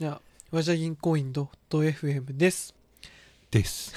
[0.00, 0.18] いや、
[0.50, 2.74] ワジャ銀行員 .fm です。
[3.50, 3.92] です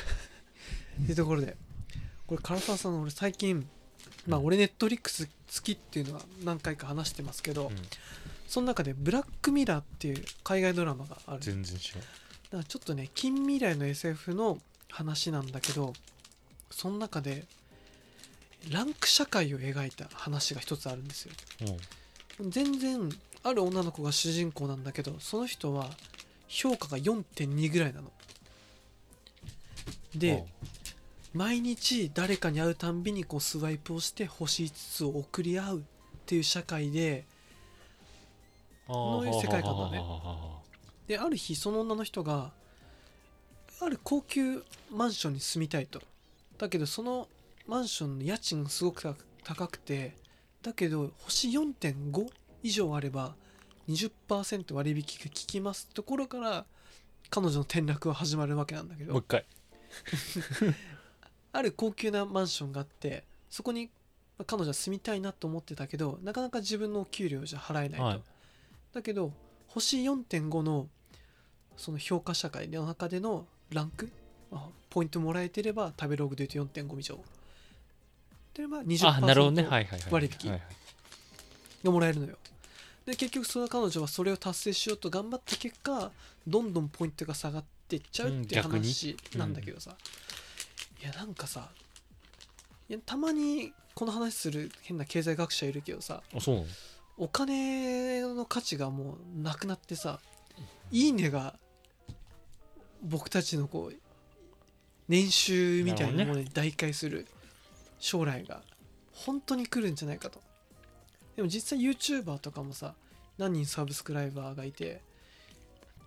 [1.05, 1.55] というところで、
[2.27, 3.65] これ、唐沢さんの俺最近、
[4.27, 5.31] まあ俺ネットリックス好
[5.63, 7.75] きっていうのは何回か話してますけど、うん
[8.49, 11.23] その中でブラックミラーっていう海外ドラマがある。
[11.25, 12.03] だか全然知らん
[12.59, 14.59] らちょっとね、近未来の SF の
[14.89, 15.93] 話なんだけど、
[16.69, 17.45] その中で、
[18.69, 21.31] ランク社会を描いた話が一つあるんですよ。
[22.41, 23.09] 全然
[23.43, 25.89] ある女の子が主人公なんだけどその人は
[26.47, 28.11] 評価が4.2ぐらいなの。
[30.15, 30.45] で
[31.33, 35.81] 毎日誰かに会うたんびにこうスワイプをして星5つを送り合うっ
[36.27, 37.25] ていう社会で
[38.87, 40.03] こういう世界観だね。
[41.07, 42.51] である日その女の人が
[43.81, 46.01] ある高級マンションに住みたいと。
[46.57, 47.27] だけどその
[47.67, 50.15] マンションの家賃がすごく高高くて
[50.61, 52.31] だけど星4.5
[52.63, 53.35] 以上あれば
[53.89, 56.65] 20%割引が効きますところから
[57.29, 59.13] 彼女の転落は始まるわけなんだけど。
[59.13, 59.45] もう一回。
[61.51, 63.91] ある高級なマンションがあってそこに
[64.39, 68.21] まあ彼女は住みたいなと思ってたけどなかなか自分のお給料じゃ払えないと、はい。
[68.93, 69.31] だけど
[69.67, 70.87] 星4.5の
[71.77, 74.11] その評価社会の中でのランク
[74.49, 77.23] まあポイントもらえてれば食べログで言うと4.5以上。
[78.53, 79.63] でまあ20%あなるほどね。
[79.63, 80.51] はいはいはい割引
[81.83, 82.37] がもらえるのよ
[83.05, 86.11] で結局その彼女はそれを達成しようと頑張った結果
[86.47, 89.95] どんどんポイントが下がっていっちゃうっていう話なんだけどさ、
[91.01, 91.69] いやなんかさ
[92.89, 96.67] いやたまにこの話する変な経済学者いるけどさあそうなの？
[97.17, 100.19] お金の価値がもうなくなってさ
[100.91, 101.55] 「いいね」が
[103.03, 103.95] 僕たちのこう
[105.07, 107.27] 年収みたいなものに代替する
[107.99, 108.61] 将来が
[109.11, 110.41] 本当に来るんじゃないかと
[111.35, 112.93] でも実際 YouTuber とかもさ
[113.37, 115.01] 何人サブスクライバーがいて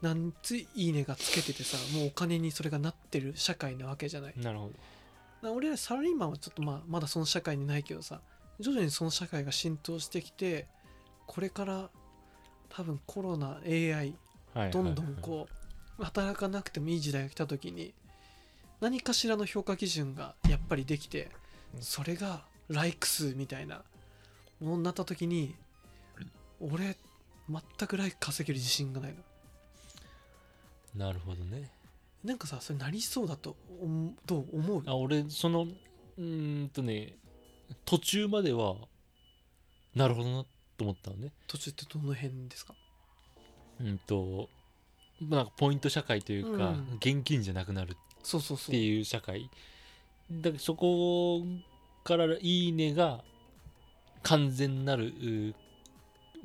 [0.03, 4.35] 何ついいねがつけててさもうお金にそれがなってる社会なわけじゃない。
[4.37, 4.71] なるほ
[5.43, 5.53] ど。
[5.55, 8.21] 俺らサラリーマンはちょっとまあまだその社会にないけどさ
[8.61, 10.67] 徐々にその社会が浸透してきて
[11.27, 11.91] これから
[12.69, 14.15] 多分コロナ AI
[14.71, 15.49] どんどんこ
[15.99, 17.95] う働かなくてもいい時代が来た時に
[18.81, 21.31] 何かしらの評価基準がやっぱりできて
[21.75, 21.83] うん。
[21.83, 23.83] それがライク数みたいな
[24.61, 25.55] ものになった時に
[26.61, 26.97] 俺
[27.49, 29.19] 全くライク稼げる自信がないの。
[31.07, 31.71] なるほどね。
[32.25, 34.83] なんかさそれなりそうだと思うどう思う？
[34.87, 37.15] あ俺そのうーんとね
[37.85, 38.77] 途中までは
[39.95, 40.45] なるほどな
[40.77, 41.33] と思ったのね。
[41.47, 42.75] 途中ってどの辺ですか？
[43.81, 44.49] うんと
[45.21, 46.95] まあなんかポイント社会というか、うん。
[46.97, 49.05] 現金じゃなくなるそうそうそうっていう。
[49.05, 49.51] 社会
[50.31, 51.45] だからそこ
[52.03, 53.23] から「いいね」が
[54.27, 55.55] 完全なるう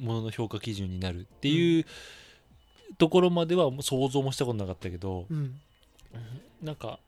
[0.02, 1.86] ものの評価基準になるっていう
[2.98, 5.60] ところまでは想像もしたことなかったけど、うん。
[6.62, 7.00] なんか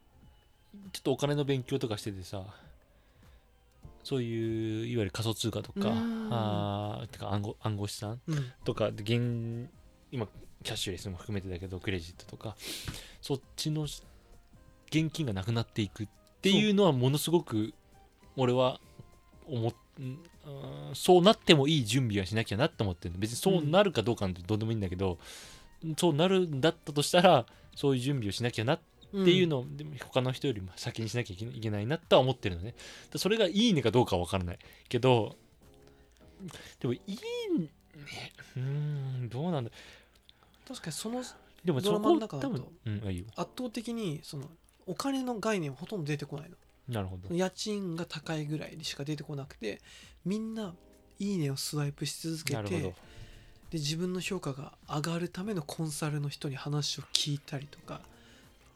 [0.91, 2.43] ちょっとお金の勉強とかしててさ
[4.03, 6.29] そういういわゆる仮想通貨とかうん。
[6.31, 8.51] あーてか暗号暗号資産うん。
[8.63, 9.69] とかで現
[10.11, 10.27] 今
[10.63, 12.55] キャッシュレスも含めてだけどクレジットとか
[13.21, 16.07] そっちの現金がなくなっていくっ
[16.41, 17.73] ていうのはものすごく
[18.37, 18.79] 俺は
[19.47, 19.73] 思っ
[20.45, 25.17] うんうんそうなってもいい準備はしなきゃなって思ってる別にそうなるかどうかなんてどうでもいいんだけど、
[25.97, 27.45] そうなるんだったとしたら
[27.75, 28.79] そういう準備をしなきゃなっ
[29.11, 32.75] ていうのを、でも他の人よりも先にしなきゃいけないなとは思ってるのね。
[33.11, 34.59] でそれがいいねかどうかは分からない
[34.89, 35.35] けど
[36.79, 37.17] でもいいね
[38.57, 39.71] うーんどうなんだ。
[40.67, 41.23] 確かにその
[41.63, 44.49] でもそこ多分うん圧倒的にその
[44.85, 46.55] お金の概念はほとんど出てこないの
[46.87, 47.33] なるほど。
[47.33, 49.81] 家賃が高いぐらいでしか出てこなくて
[50.25, 50.73] みんな
[51.19, 52.93] 「いいね」をスワイプし続けてで
[53.73, 58.01] 自分の評価が上がるためのコンサルの人に話を聞いたりとか。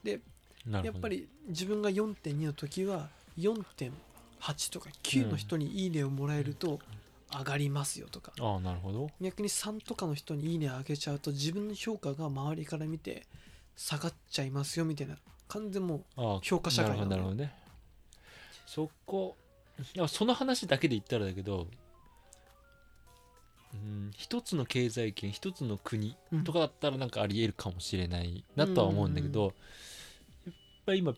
[0.04, 0.22] なる
[0.66, 0.86] ほど。
[0.86, 6.80] やっぱり自分が4.2の時は4.8とか9の人に「いいね」をもらえると
[7.32, 8.32] 上がりますよとか。
[8.40, 9.10] ああなるほど。
[9.22, 13.28] 逆に3とかの人に「いいね」あげちゃうと自分の評価が周りから見て
[13.76, 15.18] 下がっちゃいますよみたいな
[15.48, 17.67] 完全もう評価社会なのねなるほどなるほどね
[18.68, 19.36] そこ。
[20.08, 21.68] その話だけで言ったらだけど
[23.74, 26.44] うん一つの経済圏一つの国うん。
[26.44, 29.54] とかだったらなんかありえるかもしれないなとは思うんだけど、
[30.46, 30.54] やっ
[30.86, 31.14] ぱり今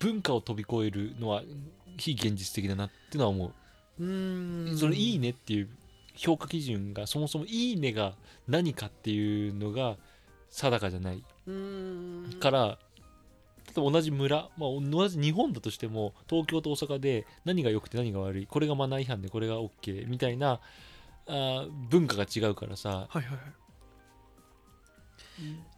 [0.00, 1.42] 文化を飛び越えるのは
[1.98, 3.52] 非現実的だなっていうのは思
[3.98, 4.78] う、うーん。
[4.78, 5.68] それいいねっていう
[6.14, 8.14] 評価基準がそもそもいいねが
[8.48, 9.96] 何かっていうのが
[10.48, 11.22] 定かじゃない
[12.40, 12.78] から、
[13.68, 20.60] 例えば同じ村、まあ、同じ日本だとしても東京と大阪で何が良くて何が悪いこれがマナー違反でこれが OK みたいな
[21.26, 23.06] あー文化が違うからさ。
[23.10, 23.38] はいはいはい。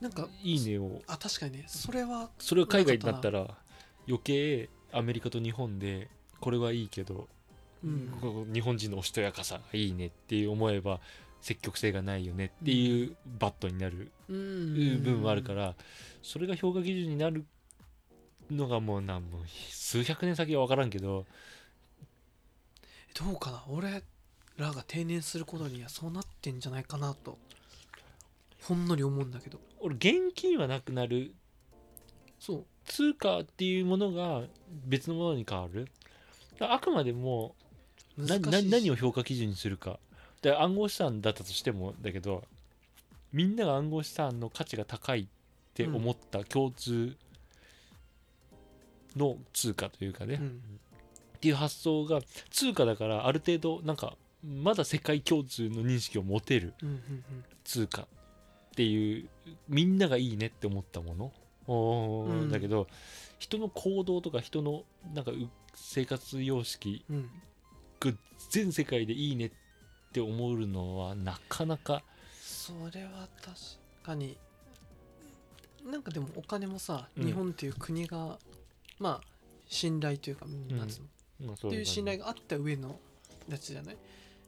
[0.00, 1.02] なんかいいねを。
[1.06, 1.64] あ確かにね。
[1.66, 3.58] それはそれが海外だったら
[4.06, 6.08] 余計アメリカと日本で
[6.40, 7.28] これはいいけど、
[7.84, 8.50] うん。
[8.52, 11.00] 日本人のおしとやかさがいいねって思えば
[11.40, 15.02] 積極性がないよねっていうバットになるうん。
[15.02, 15.74] 部分はあるから
[16.22, 17.44] それが評価基準になる
[18.50, 21.26] のがもうなんもう数百年先は分からんけど。
[23.18, 23.64] どうかな？
[23.68, 24.02] 俺
[24.56, 27.38] らが定年することにはそうなってんじゃないかなと。
[28.62, 29.58] ほんのり思うんだけど。
[29.80, 31.34] 俺現金はなくなる。
[32.38, 32.64] そう。
[32.84, 34.42] 通貨っていうものが
[34.86, 35.88] 別のものに変わる。
[36.60, 37.54] あくまでも
[38.18, 39.98] 何を評価基準にするか。
[40.42, 42.44] で暗号資産だったとしてもだけど
[43.32, 45.26] みんなが暗号資産の価値が高いっ
[45.74, 47.14] て思った共通
[49.16, 50.60] の通貨というかね、っうん。
[51.40, 52.20] ていう発想が
[52.50, 56.74] 通貨だからある程度なんかまだ世界共通の認識を持てる
[57.64, 58.06] 通貨っ
[58.76, 59.28] ていう
[59.68, 62.48] みんながいいねって思ったもの。
[62.50, 62.88] だけど
[63.38, 64.84] 人の行動とか人の
[65.14, 67.04] なんかう生活様式
[68.00, 68.12] が
[68.50, 69.50] 全世界でいいねっ
[70.12, 72.02] て思うのはなかなか
[72.40, 73.56] それは確
[74.04, 74.36] かに。
[75.90, 77.26] なんかでもお金もさ、うん。
[77.26, 78.38] 日本っていう国が
[79.00, 79.26] まあ
[79.66, 81.00] 信頼というか、なんつ
[81.40, 81.54] うの？
[81.54, 83.00] っていう信頼があった上の
[83.48, 83.96] やつじゃない？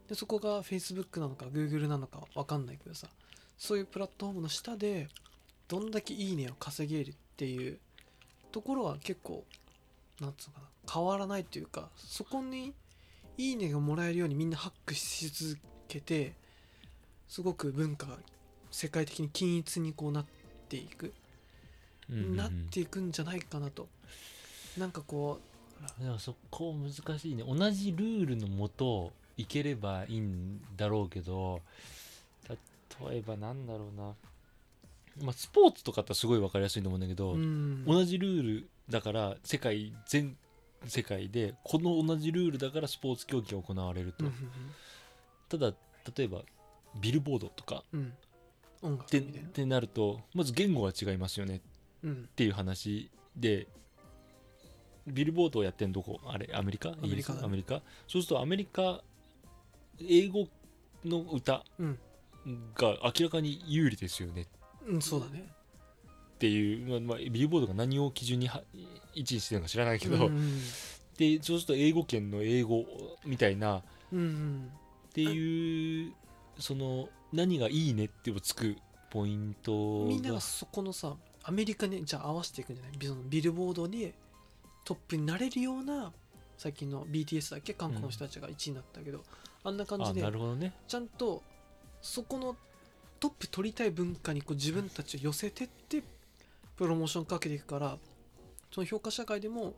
[0.09, 3.09] でそこが Facebook なのか Google なのかわかんないけどさ。
[3.59, 5.09] そういうプラットフォームの下で
[5.69, 7.79] どんだけいいねを稼げるっていう
[8.51, 9.45] ところは結構
[10.21, 10.93] なんつうのかな？
[10.93, 12.73] 変わらないというかそこに
[13.39, 16.33] いいねがもらえるようにみんなハックし続けて
[17.29, 18.17] すごく文化が
[18.73, 20.27] 世界的に均一にこうなっ
[20.69, 21.15] ていく、
[22.09, 23.89] なっていくんじゃないかなと
[24.79, 25.41] なんかこ
[25.99, 27.45] でもそこ難しいね。
[27.47, 31.61] 同じルールのもといければいいんだろうけど
[32.49, 34.15] 例えばなんだろうな。
[35.23, 37.37] まあスポーツとかってすごい分かりやすいと思うんだけど、
[37.87, 40.37] 同じルールだから世界全
[40.87, 44.33] 世界でこの同じルールだからスポーツ競技が行われると、うん
[45.49, 45.75] ただ
[46.17, 46.41] 例えば
[47.01, 48.01] ビルボードとかうん。
[48.01, 48.13] うん
[48.95, 49.49] 音ってっ楽みたいな。
[49.51, 51.57] てなるとまず言語が違いますよね。
[51.57, 51.61] っ
[52.05, 52.29] うん。
[52.35, 53.67] ていう話で
[55.07, 56.91] ビルボードをやってんどこあれアメリカ？
[56.91, 57.83] アメリカアメリカ？
[58.07, 59.01] そうするとアメリカ
[60.01, 60.47] 英語
[61.05, 61.99] の歌うん。
[62.75, 64.47] が明らかに有利ですよね。
[64.87, 65.47] うんそうだね。
[66.35, 68.63] っていう、まあまあ、ビルボードが何を基準には
[69.15, 70.61] 位置にしてるのか知らないけど、うんうん。
[71.17, 72.85] でそうすると英語圏の英語
[73.25, 73.83] みたいなっ
[74.13, 74.71] うんうん。
[75.15, 76.13] ていう
[76.59, 78.77] その何がいいねってつく
[79.11, 81.15] ポイントがみんながそこのさ
[81.45, 82.93] アメリカにじゃあ合わせていくんじゃない？
[83.29, 84.15] ビルボードで
[84.85, 86.13] トップになれるような
[86.59, 87.75] 最近の BTS だっけ？
[87.75, 89.23] 韓国の人たちが1位になったけど、
[89.65, 90.73] あんな感あじでなるほどね。
[90.87, 91.43] ちゃんと
[92.01, 92.57] そこの
[93.21, 96.03] トップ取りたい文化にこう自分たちを寄せてって
[96.77, 97.97] プロモーションかけていくから
[98.73, 99.75] その評価社会でも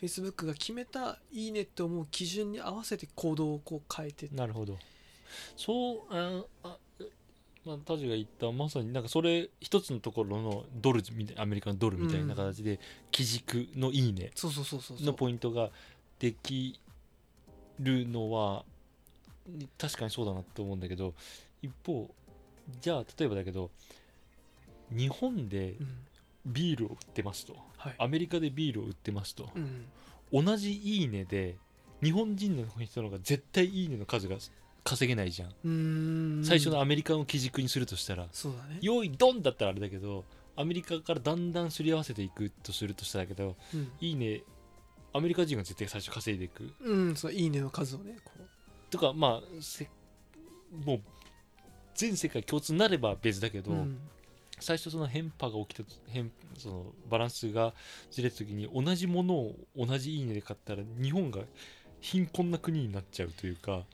[0.00, 4.78] Facebook が決めたいいねって思う基準に合わせて行動をこう変えてなるほど。
[5.56, 6.76] そうああ
[7.64, 12.80] まあタジが言ったまさになんかそれ一つのところのドルみたいアメリカのドルみたいな形で
[13.10, 15.06] 基軸のいいねそうそうそうそうそう。
[15.06, 15.70] のポイントが
[16.18, 16.78] でき
[17.80, 18.64] るのは
[19.78, 21.14] 確かにそうだなと思うんだけど
[21.62, 22.08] 一方
[22.80, 23.70] じゃあ例えばだけど
[24.90, 25.88] 日本でうん
[26.46, 27.56] ビールを売ってますと。
[27.78, 27.94] はい。
[27.98, 29.50] アメリカでビールを売ってますと。
[29.54, 30.44] うん。
[30.44, 31.56] 同じいいねで
[32.02, 34.36] 日本人の人の方が絶対いいねの数が
[34.84, 36.44] 稼げないじゃん。
[36.44, 38.78] 最初のアメリカの基軸にするとしたらそうだね。
[38.80, 40.24] 用意ドンだったらあれだけど
[40.56, 43.90] アメリカからだんだんすり合わせていくとするとしたらだけどうん。
[44.00, 44.42] いいね。
[45.12, 46.72] アメリカ人が絶対最初稼いでいく。
[46.80, 48.42] うん、そう、いいねの数をね、こう。
[48.90, 49.88] とかまあせ
[50.84, 51.00] もう
[51.94, 53.98] 全世界共通になれば別だけど、うん、
[54.60, 57.74] 最初その変化が起きた変そのバランスが
[58.10, 61.40] ずれた時に同じものを同じいいねで買ったら日本が
[62.00, 63.84] 貧困な国になっちゃうというか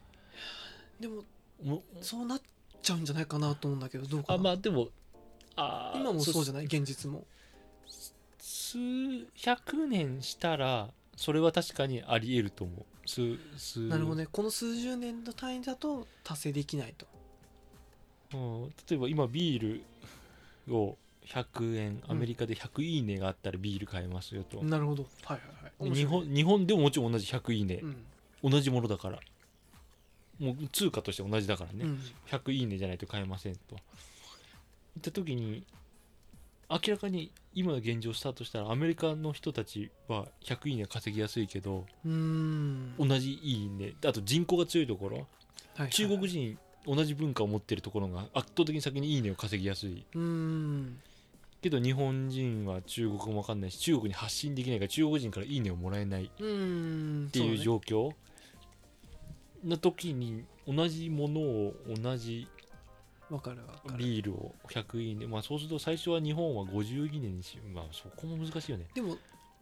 [1.01, 1.23] でも、
[1.65, 2.43] もそうなっ
[2.83, 4.43] ちゃうんじゃないかなと思うんだけど、どうかあな。
[4.43, 4.89] まあでも
[5.57, 6.67] あー今もそうじゃない？
[6.67, 7.25] 現実も。
[8.39, 8.79] 数
[9.35, 14.29] 百年したらそれは確かにあり得ると思う数数なるほどね。
[14.31, 17.07] この数十年の単位だと達成できないと。
[18.33, 19.83] うん、例えば今ビー
[20.69, 25.05] ルを100円アメリカで100いいねがあったらビール買えますよと、なるほど。
[25.25, 25.43] はいは
[25.81, 25.91] いはい。
[25.91, 27.81] で日本日本でももちろん同じ100いいね
[28.43, 28.51] う、ん。
[28.53, 29.19] 同じものだから
[30.41, 32.01] もう通貨として同じだからね、うん。
[32.31, 33.77] 100いいねじゃないと買えませんと。
[33.77, 33.79] い
[34.99, 35.65] った時に
[36.69, 41.85] 明らかに今の現状スタートしたらアメリカの人たちは100いいね稼ぎやすいけど。
[42.05, 43.95] 同じいいね。
[44.05, 45.17] あと人口が強いところ。
[45.17, 45.83] はいはい。
[45.83, 50.05] はい中国人同じ文化を持ってるところが圧倒的に先に「いいね」を稼ぎやすい。
[51.61, 56.25] けど日本人は中国語も分かんないし中国に発信できないから中国人から「いいね」をもらえない。
[56.25, 58.15] っていうそ状況
[59.65, 62.49] の時に同じものを同じ
[63.29, 63.97] かるわかる。
[63.99, 68.87] ビールを100いいねまあそうすると最初は日本は50いいねにしまあそこも難しいよね。
[68.95, 69.17] でも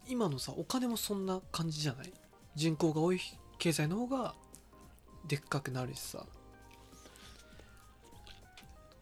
[0.07, 2.13] 今のさお金もそんな感じじゃない？
[2.55, 3.19] 人口が多い
[3.57, 4.33] 経済の方が
[5.27, 6.25] でっかくなるしさ。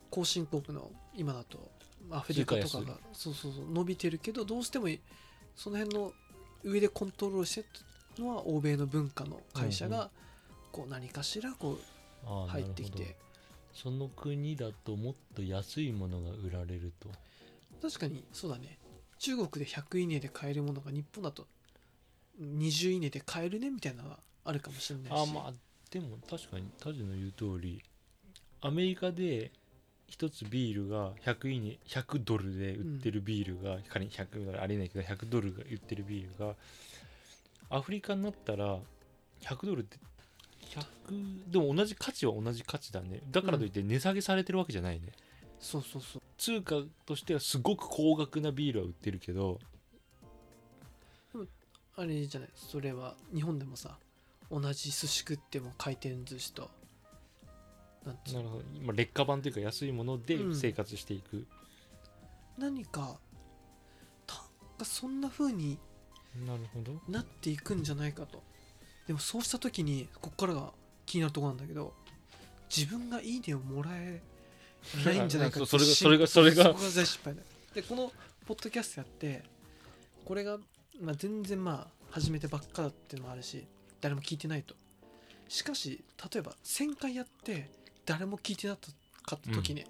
[0.10, 1.70] 後進国の今だと
[2.12, 4.88] アフリカとかがそうそうそう伸びてるけどどうしても
[5.56, 6.12] その辺の
[6.64, 7.66] 上でコントロールして
[8.18, 10.10] るのは欧米の文化の会社うんうが
[10.72, 11.78] こう何かしらこ
[12.26, 13.16] う入ってきて。
[13.74, 17.10] その国だともっと安いものが売られると。
[17.80, 18.80] 確かにそうだね。
[19.20, 21.46] 中国で100イネで買えるものが日本だと
[22.42, 25.32] 20イネで買えるねみたいなのはあるかもしれないし。
[25.32, 25.54] あまあ
[25.92, 27.84] でも確かにタジの言う通り
[28.62, 29.52] アメリカで
[30.08, 36.56] 一つビールが100イネ100ドルで売ってるビールが、仮に100ドルありえないけど100ドルが売ってるビールが
[37.70, 38.80] アフリカになったら
[39.42, 39.98] 100ドルって
[40.68, 43.22] 100でも同じ価値は同じ価値だね。
[43.32, 45.08] だからといって値下げされてるわけじゃないね、
[45.60, 46.22] そうそうそう。
[46.38, 49.60] 通貨としてはすごく高額なビールは売ってるけど。
[52.00, 52.50] あれじゃない？
[52.54, 53.98] それは日本でもさ
[54.52, 56.70] 同じ寿司食っても回転寿司と
[58.06, 60.56] なんなるほど、まあ、劣化版というか安いものでうん。
[60.56, 61.48] 生活していく、
[62.56, 63.18] 何か
[64.28, 64.38] 単
[64.78, 65.80] 価そんな風に
[66.46, 67.02] なるほど。
[67.10, 68.44] なっていくんじゃないかと
[69.08, 70.72] でもそうした時にここからが
[71.06, 71.94] 気になるところなんだけど
[72.76, 74.22] 自分がいいねをもらえ
[75.06, 76.64] ないんじゃないかって それがそれがそれが。
[76.66, 77.42] そこが大失敗だ。
[77.42, 78.12] よでこの
[78.46, 79.44] ポッドキャストやって
[80.26, 80.58] これが、
[81.00, 83.66] まあ、全然まあ始めてばっかだっていうのもあるし
[84.02, 84.76] 誰も聞いてないと。
[85.48, 87.70] しかし例えば1000回やって
[88.06, 89.86] 誰も聞いてなかった時ね、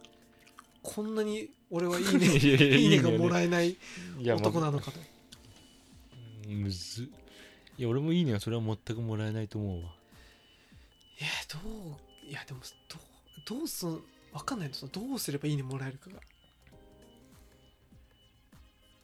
[0.83, 3.77] こんなに俺はいいね いやいねがよもらえない
[4.23, 4.99] 男なのかと。
[6.47, 7.05] むずっ
[7.77, 9.93] いや俺もいいねはそれは全くもらえないと思うわ。
[11.19, 13.99] いやどういやでもどうどうその
[14.33, 14.71] 分かんない。
[14.73, 16.19] のどうすればいいねもらえるかが。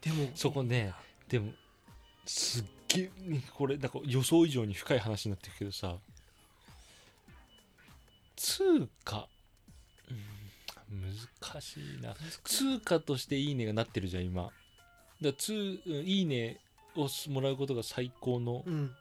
[0.01, 0.93] でもそこね
[1.29, 1.53] でも
[2.25, 3.11] すっげえ
[3.53, 5.97] これなんか予想以上に深い話になってるけどさ。
[8.35, 9.27] 通貨。
[10.09, 12.13] うん難しいな。
[12.43, 14.51] 通貨としていいねがなってるじゃん今。
[15.21, 16.59] だ通うんいいね
[16.95, 18.91] をもらうことが最高のうん。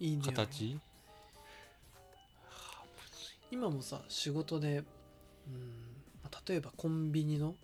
[0.00, 0.78] いいね形、
[3.50, 4.84] 今もさ仕事で
[5.48, 5.54] うん、
[6.22, 7.56] まあ例えばコンビニの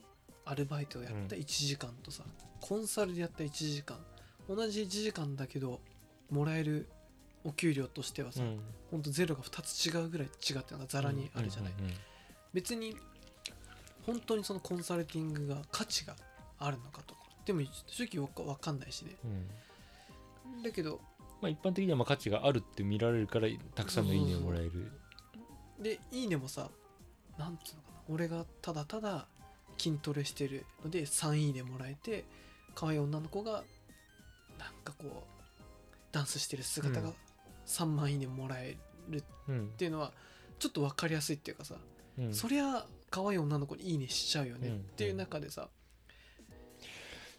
[0.45, 2.25] アルバイトをやったう1時間とさ、
[2.61, 3.99] コンサルでやった1時間
[4.49, 5.81] 同じ1時間だけど
[6.31, 6.89] もらえる
[7.45, 8.61] お給料としてはさ、うん。
[8.91, 11.95] ほんとゼロが2つ違うぐらい違ってのがざらにあるじゃない、うんうんうん
[12.55, 12.97] 別に
[14.07, 16.15] 本当にそのコンサルティングが価値が
[16.59, 19.17] あるのかとでも正直わかわかんないしね。
[19.25, 20.63] うん。
[20.63, 21.01] だけど
[21.41, 24.91] まあ、一般的にはまあ価値があるって見られるからたくさんのいいねをもらえる。
[25.79, 26.71] で「いいね」もさ
[27.37, 28.01] なんつうのかな。
[28.09, 29.27] 俺がただただ
[29.77, 32.25] 筋トレしてるので3いいねもらえて
[32.75, 33.65] 可愛い女の子が
[34.59, 35.11] なんかこう
[36.13, 37.15] ダンスしてる姿がうん。
[37.67, 38.77] 3万いいねもらえ
[39.09, 40.13] るっうんていうのは
[40.59, 41.77] ちょっと分かりやすいっていうかさ、
[42.19, 42.33] うん。
[42.35, 45.69] そりゃ可愛い女の子にいいねしちゃうよねうんっていう中でさ、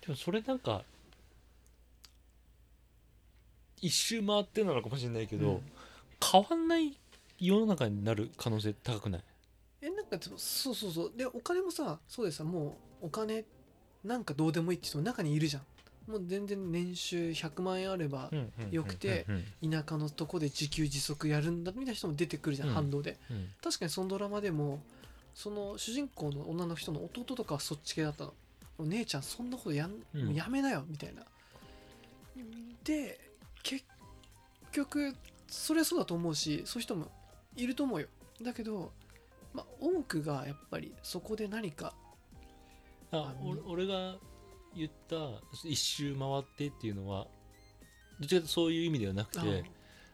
[0.06, 0.84] でもそれなんか
[3.82, 5.62] 一周回ってなのかもしれないけど、うん。
[6.32, 6.98] 変わんない
[7.40, 9.24] 世の中になる可能性高くない？
[9.82, 11.12] えなんかそうそうそう。
[11.16, 13.44] でお金もさそうでさもうお金
[14.04, 15.64] なんかどうでもいいって人の中にいるじゃん。
[16.12, 18.30] もう全然年収100万円あれば
[18.70, 19.26] よくて
[19.62, 22.74] うん田舎のとこで自給自足やるんだみたいな人も出てくるじゃん、うん。
[22.76, 23.18] 反動で。
[23.30, 23.50] うん。
[23.62, 24.82] 確かにそのドラマでも
[25.34, 28.34] その主人公の女の人の弟とかはそっち系だったの
[28.78, 30.34] お姉ちゃんそんなことやん、うん。
[30.34, 31.24] やめなよみたいな。
[32.84, 33.20] で
[33.64, 33.84] 結
[34.72, 35.16] 局
[35.48, 37.08] それはそうだと思うしそういう人も
[37.56, 38.08] いると思うよ。
[38.42, 38.92] だけど、
[39.54, 41.94] まあ、多くがやっぱりそこで何か
[43.12, 43.34] あ
[43.66, 44.16] 俺が
[44.76, 45.16] 言った
[45.64, 47.28] 一周回ってっていうのは
[48.20, 49.64] どちらかというとそういう意味ではなくあて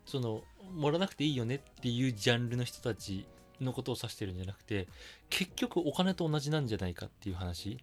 [0.05, 0.43] その
[0.75, 3.25] 盛らなくていいよねっていうジャンルの人たち
[3.59, 4.87] のことを指してるんじゃなくて
[5.29, 7.77] 結局お金と同じなんじゃないかっていう話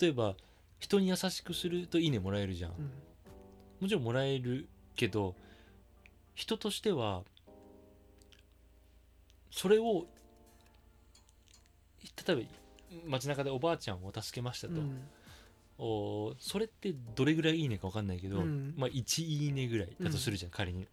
[0.00, 0.34] 例えば
[0.78, 2.70] 人に優しくするといいねもらえるじゃん。
[2.72, 2.90] うん。
[3.80, 5.34] もちろんもらえるけど
[6.34, 7.22] 人としては
[9.50, 10.06] それを
[12.26, 12.42] 例えば
[13.06, 15.08] 街中でおばあちゃんを助けましたと、うん。
[15.78, 18.74] おそれってどれぐらいいいねか分かんないけど、うん。
[18.76, 20.84] まあ1いいねぐらいだとするじゃん、仮に。
[20.84, 20.88] だ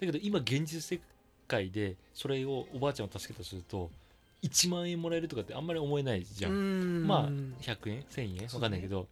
[0.00, 1.00] けど今現実
[1.46, 3.90] 回でそれをおばあちゃんを助けたとすると
[4.44, 6.52] 1万円もらえるとかってあんまり思えないじゃん、
[7.02, 7.06] ん。
[7.06, 7.28] まあ
[7.62, 9.08] 100円1000円そうねわかんないけど、だか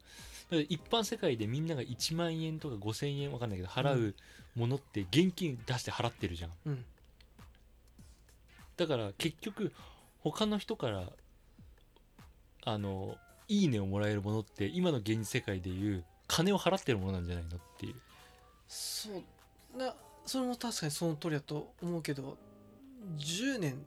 [0.51, 4.15] ら一般世界でみんなが1万円とか5000円わかんないけど払う
[4.55, 6.51] ものって現金出して払ってるじゃん。
[6.67, 6.85] うん。
[8.77, 9.73] だから結局
[10.21, 11.05] 他の人から
[12.65, 13.17] あの
[13.49, 17.95] いいねをもらえるものって今の現実世界でいう金を払ってるものなんじゃないのっていう。
[18.69, 19.79] そう。
[19.79, 19.95] な
[20.27, 22.37] それも確かにその通りだと思うけど
[23.19, 23.85] 10年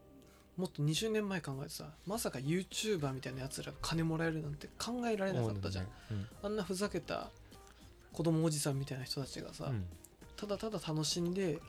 [0.58, 6.28] もっと20年前考えてさまさか YouTuber みたいなやつらが金もらえるなんて考えられなかったじゃん、うん。
[6.44, 7.30] あんなふざけた
[8.14, 9.86] 子供おじさんみたいな人たちがさ、うん。
[10.38, 11.60] ただただ楽しんで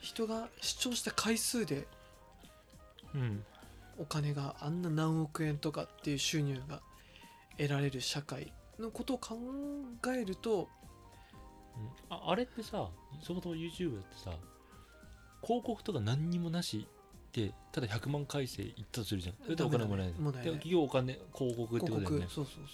[0.00, 1.86] 人が視聴した回数で
[3.14, 3.44] うん。
[3.98, 6.80] お金があんな何億円とかっていう収入が
[7.56, 9.38] 得られる社会のことを考
[10.14, 10.68] えると
[12.10, 12.88] ああれってさ
[13.22, 14.32] そもそも YouTube ってさ
[15.42, 16.86] 広告とか何にもなし
[17.36, 19.34] でただ100万回生いったとするじゃん。
[19.42, 20.32] それでお金もらえない。
[20.32, 22.26] で企業お金広告ってことだよね。
[22.26, 22.64] 広告そうそう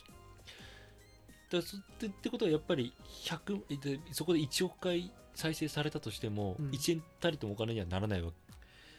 [1.61, 2.93] だそってってことはやっぱり
[3.25, 6.71] 100えでそこで1億回再生されたとしても、うん。
[6.71, 8.31] 1円たりともお金にはならないわ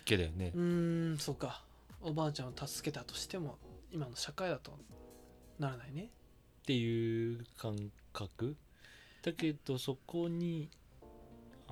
[0.03, 1.63] けだよね、そうんそうか。
[2.01, 3.57] おばあちゃんを助けたとしても
[3.91, 4.77] 今の社会だと
[5.59, 6.09] ならないね。
[6.61, 8.57] っていう感覚。
[9.21, 10.69] だけどそこに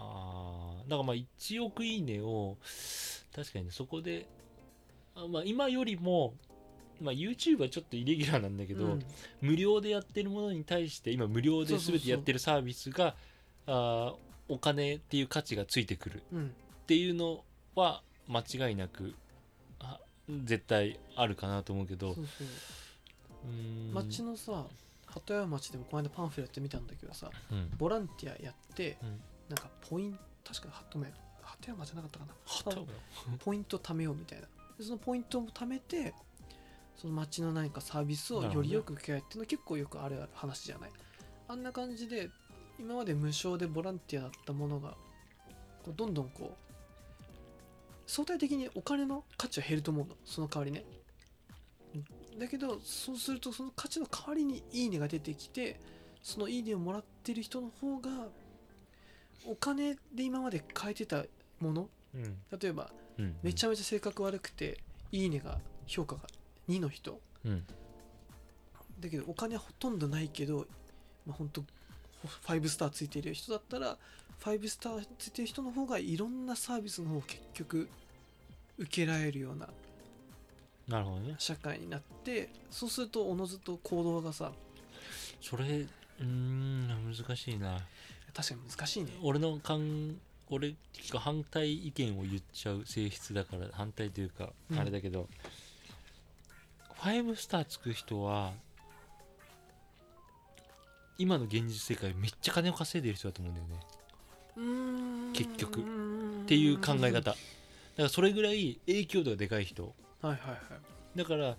[0.02, 2.58] あーだからまあ1億いいねを
[3.36, 4.28] 確かにねそこで
[5.16, 6.34] あまあ今よりも
[7.00, 9.06] まあ YouTube はちょっとイレギュラーなんだけど、うん。
[9.42, 13.16] 無料でやってるものに対して今無料で全てやってるサービスが
[13.66, 16.18] あーお金っていう価値がついてくる。
[16.18, 16.54] っうん。
[16.86, 17.44] ていうの
[17.76, 19.16] は間違いなく
[19.80, 20.00] あ
[20.46, 22.14] 絶対あるかなと思うけど。
[22.14, 22.22] そ
[23.46, 23.94] うん。
[23.94, 24.66] 町のさ
[25.08, 27.72] 鳩山町でもこの間パンフレット見たんだけどさうん。
[27.80, 29.20] ボランティアやって、うん
[29.56, 31.08] なんかポイント確か鳩山
[31.42, 32.34] 鳩山じゃなかったかな。
[32.46, 34.48] はたポイント貯めようみたいな。
[34.78, 36.14] でそのポイントを貯めて
[36.96, 40.92] その町の何かサービスをよりよく受け合いっていうの結構よくある話じゃない。
[41.48, 42.30] あんな感じで
[42.80, 44.96] 今まで無償でボランティアだったものが
[45.84, 46.72] こうどんどんこう
[48.08, 50.16] 相対的にお金の価値は減ると思うの。
[50.26, 50.84] その代わりね。
[52.40, 55.80] だけどそうするとその価値の代わりにいいねが出てきて
[56.24, 58.10] そのいいねをもらってる人の方が
[59.46, 61.24] お金で今まで買えてた
[61.60, 61.90] もの？
[62.16, 62.38] うん。
[62.60, 64.78] 例えばうんめちゃめちゃ性格悪くて
[65.12, 66.22] いいねが評価が
[66.70, 67.20] 2の人。
[67.46, 67.66] うん。
[69.00, 70.68] だけどお金はほとんどないけど、
[71.26, 71.64] まあ、本当
[72.46, 73.98] 5スターついてる人だったら
[74.42, 77.90] 5スターついてる人の方がいろんなサービスの方を結局
[78.78, 79.68] 受けられるような
[80.88, 81.36] なるほどね。
[81.40, 84.52] 社会になってそうするとおのずと行動がさ
[85.42, 87.80] それうーん難しいな
[88.34, 89.12] 確かに難しいね。
[89.22, 90.18] 俺の感
[90.50, 90.76] 俺
[91.12, 94.80] が反対意見を言っちゃう性質だから反対というかうん。
[94.80, 95.30] あれだけど、
[97.00, 98.52] 5スターつく人は
[101.18, 105.32] 今の現実世界めっちゃ金を稼いでる人だと思うんだよね。
[105.34, 105.80] 結局。
[105.80, 105.84] っ
[106.48, 107.22] ていう考え方。
[107.22, 107.38] だか
[107.98, 109.96] らそれぐらい影響度がでかい人。
[110.22, 110.56] はいはいは
[111.16, 111.18] い。
[111.18, 111.56] だから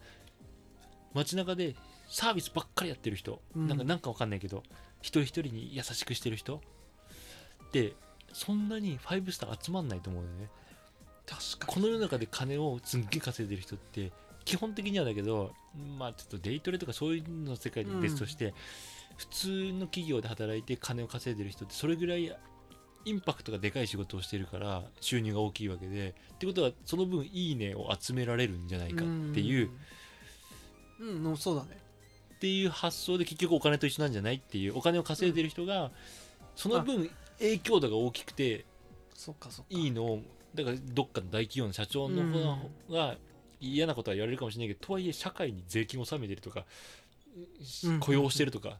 [1.15, 1.75] 街中で
[2.09, 3.69] サービスばっかりやってる人、うん。
[3.69, 4.63] なんかなんかわかんないけど
[5.03, 6.57] 一人一人に優しくしてる人？
[6.57, 7.95] って
[8.33, 10.49] そんなに5スター集まんないと思うんだよね。
[11.27, 14.11] 確かこの世の中で金をすんげえ稼いでる人って
[14.45, 15.53] 基本的にはだけど
[15.99, 18.55] まあちょっとデイトレとかそういうのの世界で別として、
[19.17, 22.35] 普通の企業で働いて金を稼いでる人ってそれぐらい
[23.05, 26.15] インパクトがでかい仕事をしてるから収入が大きいわけで。
[26.35, 29.71] ってことはその分いいねを集められるんじゃないかっていう
[31.01, 31.82] うん、うん、そうだね
[32.43, 35.93] っていう発想で結局お金と一緒なんじゃないっていうお金を稼いでる人が
[36.57, 38.65] その分影響度が大きくて
[39.15, 39.71] そっかそっか。
[39.71, 43.15] いいのをだからどっかの大企業の社長の方が
[43.61, 46.65] 嫌なことは言われるかもしれないけどとはいえ社会に税金を納めてるとか
[47.85, 48.01] うん。
[48.01, 48.77] 雇用してるとか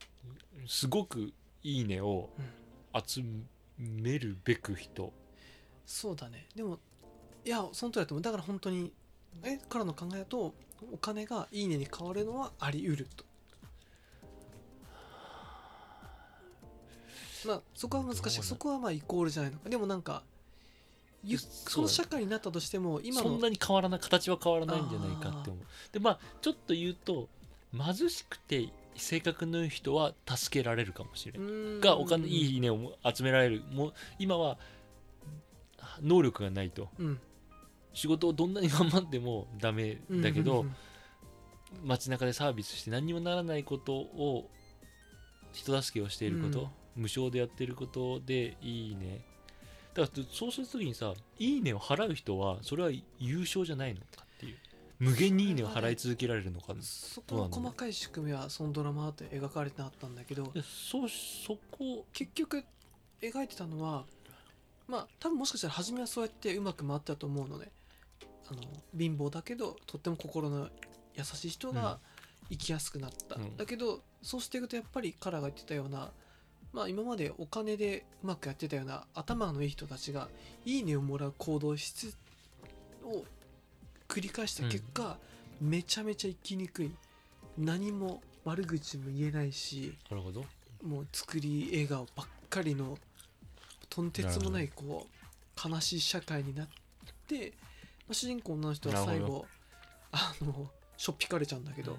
[0.67, 2.31] すごくいいねを
[3.07, 3.23] 集
[3.79, 5.13] めるべく人。
[5.87, 6.49] そうだね。
[6.57, 6.81] でも
[7.45, 8.23] いやその通りだと思う。
[8.23, 8.93] だから本当に
[9.45, 10.53] えからの考えだと
[10.93, 13.25] お金がいいねに変わるのはあり得ると
[17.47, 18.43] まあそこは難しい。
[18.43, 19.69] そこはまあイコールじゃないのか。
[19.69, 20.23] でもなんか
[21.25, 25.65] ゆその社会になったとしても今のそんなに変わらない形は変わらないんじゃないかって思う。
[25.93, 27.29] でまあちょっと言うと
[27.73, 31.47] 貧しくて性格のいい人は助けられるかもしれな
[31.79, 33.63] いがお金いいねを集められる。
[33.73, 34.59] もう今は
[36.01, 36.89] 能力がないと。
[36.99, 37.21] うん。
[37.95, 40.77] 仕事をどんなに頑張ってもダメだけどうんうん
[41.85, 44.51] 街中でサービスして何にもならないことを
[45.53, 49.25] 人助けをしていること、無償でやってることでいいね。
[49.95, 54.57] だからそうするときにさ「いいね」を払う人はそれは優勝じゃないのかっていう。
[54.99, 56.75] 無限に「いいね」を払い続けられるのか。
[56.81, 62.65] そこの細かい仕組みはそのドラマだと描かれてなかったんだけどでそうそこ結局
[63.21, 64.05] 描いてたのは
[64.87, 67.71] まあ多分もしかしたら初めはそうやってうまく回ったと思うのね。
[68.49, 68.63] あの
[68.97, 70.69] 貧乏だけどとっても心の
[71.15, 71.99] 優しい人が
[72.51, 73.57] 生きやすくなった、うん。
[73.57, 76.13] だけどそうしていくとやっぱり彼が言ってたような
[76.73, 80.29] まあ今までお金でうまくやってたような頭のいい人たちが
[80.65, 82.15] いいねをもらう行動質
[83.05, 83.25] を
[84.09, 85.17] 繰り返した結果、
[85.61, 86.91] めちゃめちゃ生きにくい。
[87.59, 90.45] 何も悪口も言えないしなるほど。
[90.83, 92.99] もう作り笑顔ばっかりの
[93.89, 96.69] とんてつもないこう悲しい社会になっ
[97.29, 97.53] て、
[98.09, 99.47] まあ主人公の人は最後
[100.11, 101.99] あのしょっぴかれちゃうんだけど、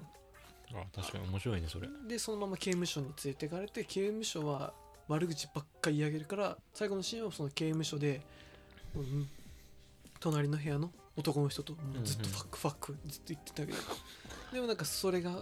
[0.74, 1.88] あ確かに面白いねそれ。
[2.08, 4.72] でそのまま刑務所に連れてかれて刑務所は
[5.08, 8.20] 悪口ばっかり言い上げるから最後のシーンはその刑務所で、
[8.94, 9.28] うん
[10.20, 13.78] 隣の部屋の男の人とずっとファックファックずっと言ってたけど、
[14.54, 15.32] でもなんかそれが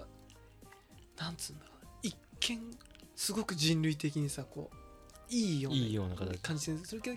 [1.16, 1.66] なんつうんだ
[2.02, 2.58] 一見
[3.14, 5.70] すごく人類的にさこういいよ
[6.04, 6.38] うな形。
[6.40, 7.16] 感じするけど、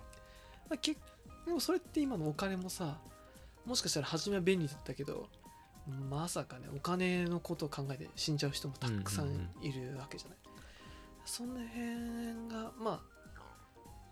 [0.70, 3.00] まあ、けでもそれって今のお金もさ
[3.66, 5.28] もしかしたら初めは便利だったけど
[6.10, 10.38] まさかねお金のことを考えて死んじゃう人もたくさんいるわけじゃない、
[11.26, 13.02] その辺がま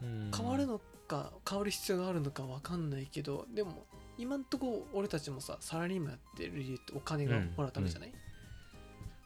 [0.02, 0.30] うん。
[0.34, 3.86] あ変わるのか変わる必要があるのかわかんないけどでも
[4.18, 8.14] 今んとこ俺たちもさサラリーマンやってる理由ってお金がもらうためじゃない、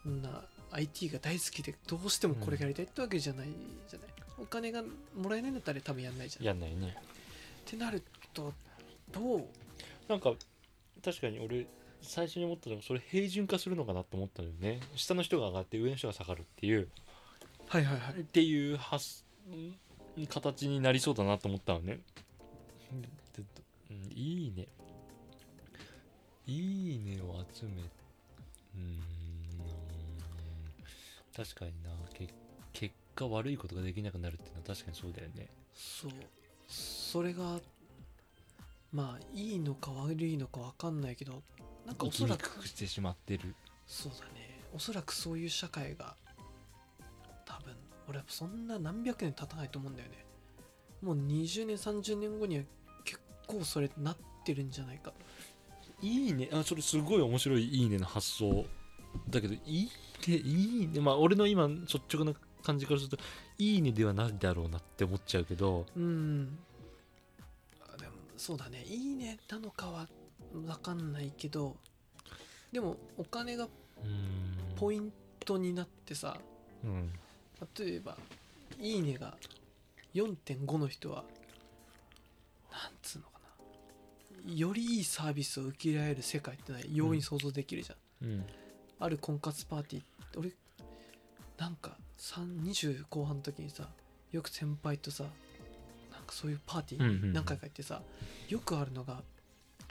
[0.03, 3.47] そんな IT が大好きでどうしてもこれがやりたいってわけじゃない
[3.89, 4.83] じゃない、お金が
[5.15, 6.45] もらえないんだったら多分やんないじゃん。
[6.45, 6.95] やんないね。
[6.95, 8.01] ってなる
[8.33, 8.53] と
[9.11, 9.43] どう？
[10.07, 10.31] なんか
[11.03, 11.67] 確かに俺
[12.01, 14.79] 最初に思ったのがそれ平準化するのかなと思ったのよね。
[14.95, 16.87] 下の人が上がって上の人が下がるっていう。
[17.67, 18.21] はいはいはい。
[18.21, 21.99] っていう発ん形になりそうだなと思ったのね。
[24.15, 24.67] いいね。
[26.47, 27.83] いいねを集め
[28.75, 28.99] うん。
[31.35, 31.89] 確かにな。
[32.13, 32.27] け
[32.73, 35.47] 結果悪いことができなくなるっていうのは確かにそうだよね。
[35.73, 36.11] そう。
[36.67, 37.59] それが
[38.91, 41.43] まあいいのか悪いのかわかんないけど
[41.85, 42.49] なんかおそらく。
[42.49, 43.55] くくしてしまってる。
[43.85, 44.61] そうだね。
[44.73, 46.15] おそらくそういう社会が
[47.45, 47.73] 多分
[48.07, 50.25] 俺はそんな何百年経たないと思うんだよね。
[51.01, 52.63] もう20年30年後には
[53.05, 55.13] 結構それなってるんじゃないか。
[56.01, 56.49] いいね。
[56.51, 58.65] あそれすごい面白いいいねの発想
[59.29, 59.89] だけどいい
[60.27, 60.99] ねいいね。
[60.99, 63.23] まあ俺の今率直な感じからすると
[63.57, 65.85] いいねではないだろうなって思っちゃうけど。
[65.95, 66.59] うん
[68.37, 70.07] そうだねいいねなのかは
[70.53, 71.75] 分かんないけど
[72.71, 73.67] でもお金が
[74.75, 76.37] ポイントになってさ
[76.83, 77.11] うん。
[77.77, 78.17] 例えば
[78.79, 79.35] 「いいね」が
[80.13, 81.23] 4.5の人は
[82.71, 83.39] なんつうのか
[84.45, 88.45] なよりいいサービスを受けられる世界ってのは容易に想像できるじゃん、うん。
[88.99, 90.03] ある婚活パーティー
[90.37, 90.51] 俺
[91.57, 93.89] なんか3 20後半の時にさ
[94.31, 95.25] よく先輩とさ
[96.27, 98.01] かそういうパーティーに何回か行ってさ、
[98.49, 99.21] よくあるのが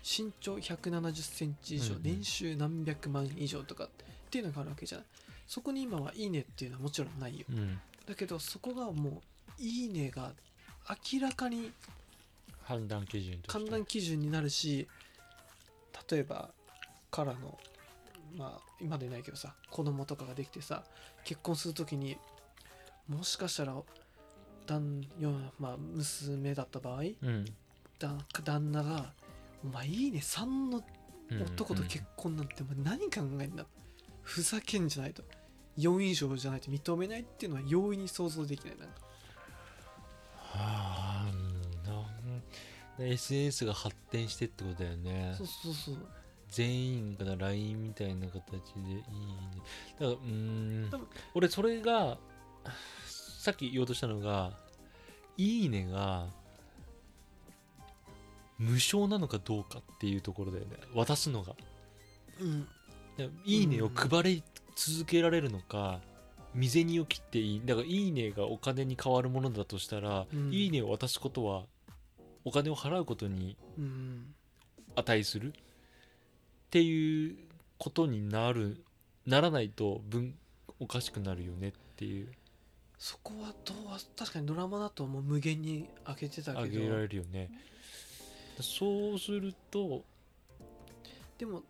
[0.02, 3.88] 身長1 7 0ンチ以上、年収何百万以上とかっ
[4.30, 5.06] ていうのがあるわけじゃない。
[5.46, 7.46] そこに今は「いいね」っていうのはもちろんないよ。
[7.50, 7.80] うん。
[8.06, 9.22] だけどそこがもう
[9.58, 10.32] 「いいね」が
[11.12, 11.72] 明らかに
[12.62, 14.88] 判断基準判断基準になるし
[16.10, 16.50] 例えば
[17.10, 17.58] からの
[18.36, 20.84] まあ今でないけどさ子供とかができてさ
[21.24, 22.16] 結婚する時に
[23.08, 23.76] もしかしたら
[24.66, 27.44] 旦よまあ娘だった場合うん。
[27.98, 29.12] だ旦那が
[29.64, 30.84] 「お前いいね3の
[31.30, 33.64] うん男と結婚なんてお前何考えんだ」
[34.22, 35.22] ふざけんじゃないと。
[35.78, 38.94] 4以上じゃないと認めないっていうのは容易に想像できないなんか。
[40.34, 41.30] はあ
[42.98, 45.34] なん SNS が発展してってことだよね。
[45.36, 45.96] そうそうそう。
[46.48, 48.40] 全員が LINE みたいな形
[48.74, 49.02] でいいね。
[49.98, 51.08] だからうーん。
[51.34, 52.18] 俺それが
[53.46, 54.50] さっき言おうとしたのが
[55.36, 56.26] いいねが
[58.58, 60.72] 無償なのかどうかっていうところだよね。
[60.96, 61.54] 渡すのが。
[62.40, 62.66] うん。
[63.16, 64.42] でいいねを配り
[64.74, 66.00] 続けられるのか
[66.54, 67.62] 未銭を切っていい。
[67.64, 70.52] だからいいねがお金に変わるものだとしたら、うん。
[70.52, 71.62] いいねを渡すことは
[72.44, 74.34] お金を払うことにうん。
[74.96, 75.50] 値する。
[75.50, 75.52] っ
[76.70, 77.36] ていう
[77.78, 78.82] ことになる
[79.24, 80.34] ならないと分
[80.80, 82.32] おかしくなるよねっていう
[82.98, 83.76] そこはどう
[84.16, 87.50] 確かにドラマだともう無限に開けてたけあげらどれるよね。
[88.60, 90.02] そうすると
[91.38, 91.62] でも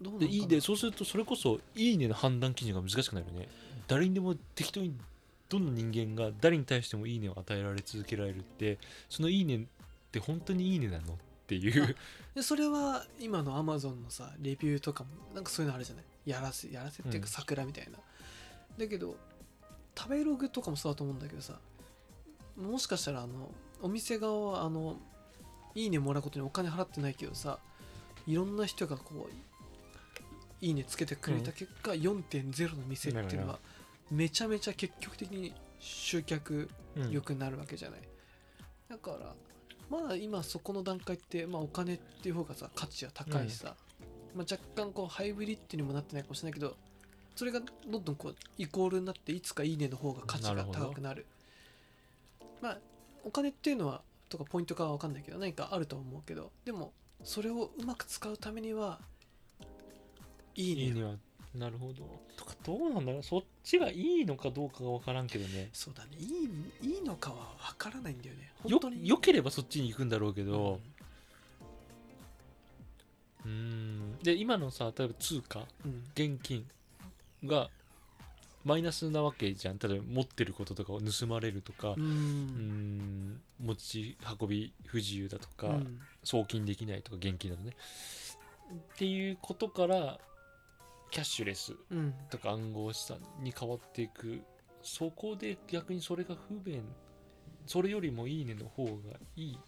[0.00, 0.38] どうなのでかな。
[0.38, 3.48] いいでそうするとそれこそ「いいね」の判断基準が難しくなるよね。
[3.88, 4.94] 誰にでも適当に
[5.48, 9.66] どの人間が誰に対しても「いいね」を与えられ続けられるってその「いいね」っ
[10.12, 11.96] て本当にいいねなのっていう。
[12.34, 16.04] でそれは今のアマゾンのさレビューとかもなんかそういうのあるじゃない。
[16.26, 17.32] やらせやらせっていうかうん。
[17.32, 17.98] 桜みたいな、
[18.76, 19.16] だけど
[19.96, 21.54] 食べログとかもそうだと思うんだけどさ
[22.56, 23.50] もしかしたらあの
[23.82, 24.96] お店側はあの
[25.74, 27.58] いいねもらうことにお金払ってないけどさ
[28.26, 29.46] いろんな人がこう
[30.60, 33.58] いいねつけてくれた結果、4.0の店っていうのは
[34.10, 37.10] めちゃめちゃ積極的に集客うん。
[37.10, 38.00] 良くなるわけじゃない、
[38.88, 39.34] だから
[39.90, 43.74] まだ今そこの段階って、まあ、お金っていう方がさ価値は高いしさ、
[44.34, 46.74] まあ、若干こうハイブリッドにもなってないかもしれないけど
[47.36, 51.26] それがどんどんこうイコールになっていつかいいねの方が価値が高くなる。
[52.60, 52.78] まあ
[53.24, 58.98] お金っていうのはとかポイントかは分かんないけど何かあると思うけどでもそれをうまく使うためには
[60.54, 60.82] いいね。
[60.82, 61.14] いいねは
[61.54, 62.06] なるほど。
[62.36, 63.22] とかどうなんだろう。
[63.22, 65.68] そっちがいいのかどうかが分からんけどね。
[65.72, 66.16] そうだね。
[66.18, 68.50] いいいいのかは分からないんだよね。
[68.64, 69.06] よ本当に。
[69.06, 70.46] よければそっちに行くんだろうけうん。
[70.48, 70.80] ど
[73.44, 74.18] うーん。
[74.22, 75.66] で今のさ例えば通貨？
[75.84, 76.04] うん。
[76.14, 76.66] 現金
[77.46, 77.70] が
[78.66, 79.78] マイナスなわけじゃん。
[79.78, 83.40] 例えば持ってることとかを盗まれるとかうん。
[83.64, 86.00] 持ち運び不自由だとか、うん。
[86.24, 87.76] 送金できないとか現金だとね。
[88.94, 90.18] っていうことから
[91.12, 92.12] キャッシュレスうん。
[92.28, 94.40] とか暗号資産に変わっていく。
[94.82, 96.82] そこで逆にそれが不便。
[97.66, 98.92] それよりもいいねの方が
[99.36, 99.58] いい。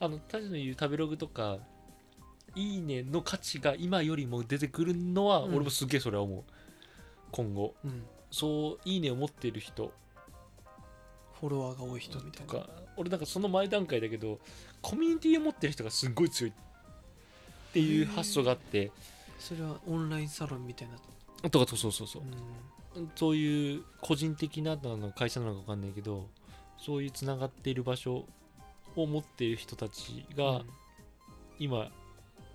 [0.00, 1.58] あのタジの言う食べログとか
[2.56, 5.54] いいねの価値が今よりも出てくるのは、うん。
[5.54, 6.44] 俺もすげえそれは思う
[7.34, 7.74] 今後。
[7.84, 8.04] うん。
[8.30, 9.92] そういいねを持っている人。
[11.40, 12.52] フォロワーが多い人みたいな。
[12.52, 14.38] とか俺なんかその前段階だけど
[14.80, 16.54] コミュニティを持ってる人がすっごい強いっ
[17.72, 18.92] ていう発想があって。
[19.40, 21.50] それはオンラインサロンみたいな。
[21.50, 22.22] とかそうそうそう。
[22.96, 23.10] うん。
[23.16, 26.28] そういう個人的なの会社なのか分かんないけど
[26.78, 28.24] そういうつながっている場所
[28.94, 30.62] を持っている人たちが
[31.58, 31.90] 今、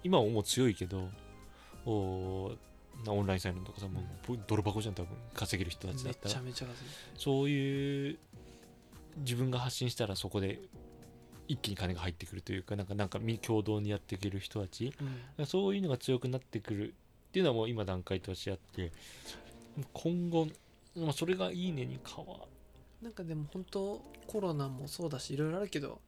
[0.03, 1.09] 今はもう強いけど
[1.85, 2.68] おな
[3.07, 5.15] オンラインサイトとかさもう泥箱じゃん多分。
[5.33, 6.35] 稼げる人たちだめったら。
[6.35, 6.85] ちゃめちゃ稼
[7.17, 8.17] そういう
[9.17, 10.59] 自分が発信したらそこで
[11.47, 14.93] 一気に金が入ってくるというかなんかなんかみ共同にやっていける人たち。
[14.97, 15.05] ぐ
[15.39, 15.45] うん。
[15.45, 18.91] そういうのが強くなってくるっていうのはもう今段階としてあって
[19.93, 20.47] 今後、
[20.95, 22.39] まあ、それがいいねに変わ
[23.01, 26.01] なんかでも本当コロナもそうだしいろいろあるけど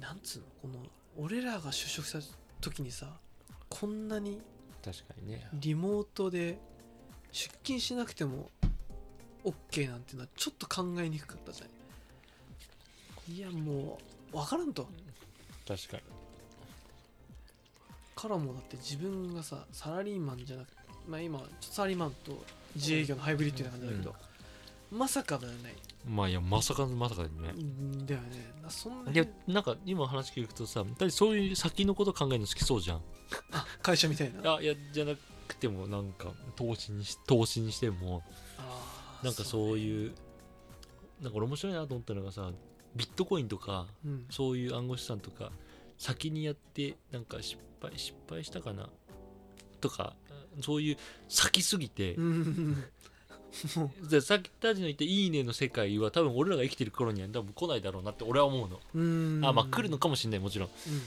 [0.00, 0.44] なんつうの？
[0.62, 2.20] この俺らが就職した
[2.60, 3.18] 時にさ
[3.68, 4.40] こんなに
[4.84, 5.48] 確かにね。
[5.54, 6.58] リモートで
[7.32, 8.50] 出勤しなくても
[9.44, 11.66] OK なんていうのはちょっと考えにくかったじゃ
[13.30, 13.32] ん。
[13.32, 13.98] いやも
[14.32, 14.86] う分からんと。
[15.66, 16.02] 確かに。
[18.14, 20.76] からもだって自分がさサラリーマンじゃなくて
[21.08, 22.44] まあ今サラリーマンと
[22.76, 24.14] 自営業のハイブリッドな感じだけど、
[24.90, 25.74] まさかだよね
[26.06, 27.52] まあいやまさかまさかだよね。
[27.56, 28.52] うんだよね。
[28.62, 33.02] なそんないやなんか今話聞くとさだそういう先のこと考えるの好きそうじゃん。
[33.52, 34.56] あ会社みたいな。
[34.56, 35.14] あいやじゃな
[35.48, 38.22] くてもなんか投資にし投資にしても
[39.22, 40.12] なんかそういう
[41.20, 42.50] なんか俺面白いなと思ったのがさ
[42.94, 44.26] ビットコインとかそううん。
[44.30, 45.52] そういう暗号資産とか
[45.96, 48.88] 先にやってなんか失敗失敗したかな？
[49.80, 50.16] とか
[50.60, 50.96] そういう
[51.28, 52.16] 先すぎて、
[54.20, 59.44] さっきたちの言った「いいね」の世界は多分俺らが生きてる頃には多分来ないだろうなって俺は思うの、ううん。
[59.44, 60.68] あまあ来るのかもしれないもちろん。
[60.68, 61.02] うん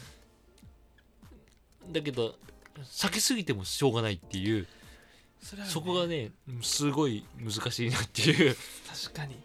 [1.92, 2.38] だけど
[2.84, 4.68] 先すぎてもしょうがないっていう
[5.42, 5.66] そね。
[5.66, 6.32] そこがね
[6.62, 8.56] すごい難しいなっていう。
[8.88, 9.36] 確かに。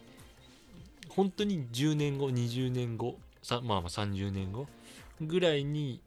[1.08, 4.66] 本当に10年後20年後さまあまあ30年後
[5.20, 6.00] ぐらいに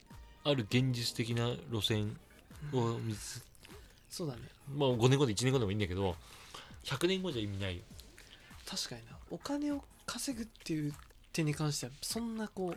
[0.43, 2.17] ある現実的な路線
[2.73, 3.43] を見つ
[4.09, 4.41] そうだね。
[4.75, 6.15] まあ5年後で1年後でもいいんだけど
[6.85, 7.83] 100年後じゃ意味ないよ。
[8.67, 9.17] 確かにな。
[9.29, 10.93] お金を稼ぐっていう
[11.33, 12.75] 点に関してはそんなこ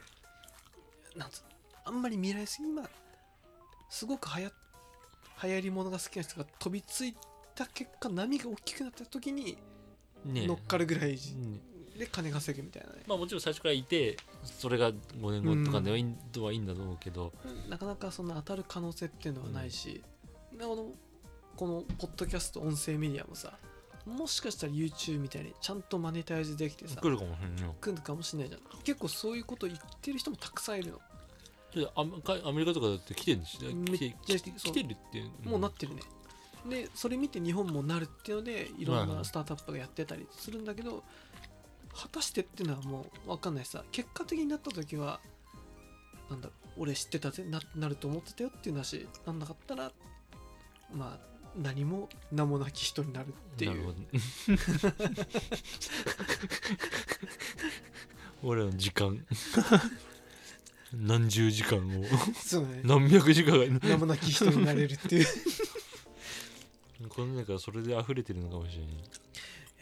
[1.16, 1.48] うなんつうの
[1.84, 2.82] あんまり未来すぎ今
[3.88, 4.50] すごくはや
[5.42, 7.14] 流行り物が好きな人が飛びつい
[7.54, 9.56] た結果波が大きくなった時に
[10.24, 11.60] ね乗っかるぐらいうん
[11.98, 13.02] で金稼ぐみたいなね。
[13.06, 16.04] まあもちろん最初からいてそれが5年後とかではいい,、
[16.40, 17.32] はいいんだと思うけど。
[17.68, 20.02] なかなかそんな当たる可能性っていうのはないし、
[20.56, 20.92] なこの
[21.56, 23.58] このポッドキャスト音声メディアもさ
[24.08, 27.74] もしかしたら YouTube みたいにちゃんとマネタイズできてさ来るかもしれないよ。
[27.80, 28.82] 来るかもしれないじゃん。
[28.82, 30.98] 結構そういうこと言ってる人もたくさんいるの。
[31.72, 35.48] ちょっとアメかアメリカとかだって来てるんですよめっ来て来てるっていう。
[35.48, 36.02] もうなってるね。
[36.68, 41.04] でそれ見て日本もなるっていうのでいろんなスタートアップがやってたりするんだけど
[41.94, 43.84] 果たしてっていうのはもう分かんないしさ。
[43.92, 45.20] 結果的になった時は
[46.30, 49.92] なんだ俺知ってたぜななると思ってたよっていう話なんなかったら
[50.92, 53.94] まあ何も名もなき人になるっていう。
[58.42, 59.26] 俺らの時間。
[60.92, 62.04] 何十時間を。
[62.34, 62.80] そうね。
[62.84, 63.88] 何百時間が。
[63.88, 65.26] 名もなき人になれるっていう。
[67.08, 68.94] この中それで溢れてるのかもしれない。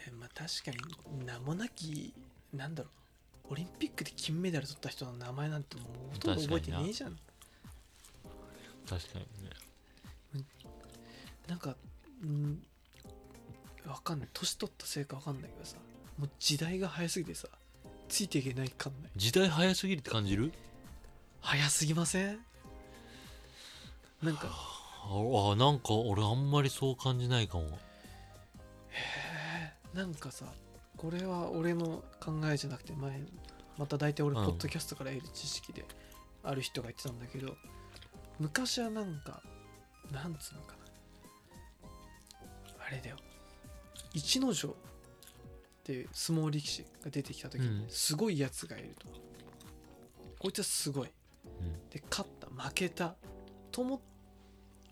[0.07, 2.13] えまあ確かに名もなき
[2.53, 2.89] なんだろ
[3.49, 3.53] う。
[3.53, 7.17] オリンピックで金メダル取った人の名前なんてもうほとんど覚えてねえじゃん。
[8.87, 9.49] 確かにね
[11.47, 11.75] なんか
[12.23, 12.61] うん
[13.85, 14.29] わかんない。
[14.33, 15.77] 年取ったせいかわかんないけどさ。
[16.17, 17.47] もう時代が早すぎてさ
[18.09, 19.11] ついていけないかんない。
[19.15, 20.51] 時代早すぎるって感じる？
[21.41, 22.39] 早すぎません？
[24.23, 24.47] なんか。
[24.49, 27.79] ああなんか俺あんまりそう感じないかも。
[29.93, 30.45] なんかさ
[30.97, 33.21] これは俺の考えじゃなくて前
[33.77, 34.45] また大体俺うん。
[34.47, 35.85] ポッドキャストから得る知識で
[36.43, 37.55] ある人が言ってたんだけど、
[38.39, 39.41] 昔はなんか
[40.11, 40.76] なんつうのかな
[42.87, 43.17] あれだよ。
[44.13, 44.73] 一ノ城っ
[45.83, 47.89] ていう相撲力士が出てきた時にうん。
[47.89, 49.07] すごいやつがいると、
[50.39, 51.09] こいつはすごい。
[51.45, 51.89] うん。
[51.89, 53.15] で勝った負けた
[53.71, 53.99] と思っ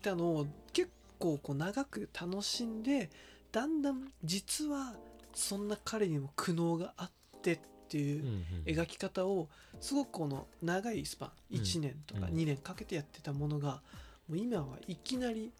[0.02, 3.10] たのを結構こう長く楽しんで
[3.50, 4.94] だんだん実は
[5.34, 7.10] そんな彼にも苦悩があっ
[7.42, 9.48] てっていううんうん描き方を
[9.80, 11.60] すごくこの長いスパンうん。
[11.60, 12.34] 1年とかうん。
[12.34, 13.80] 2年かけてやってたものが
[14.28, 15.50] もう今はいきなり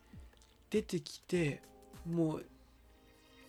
[0.69, 1.63] 出てきて
[2.09, 2.45] もう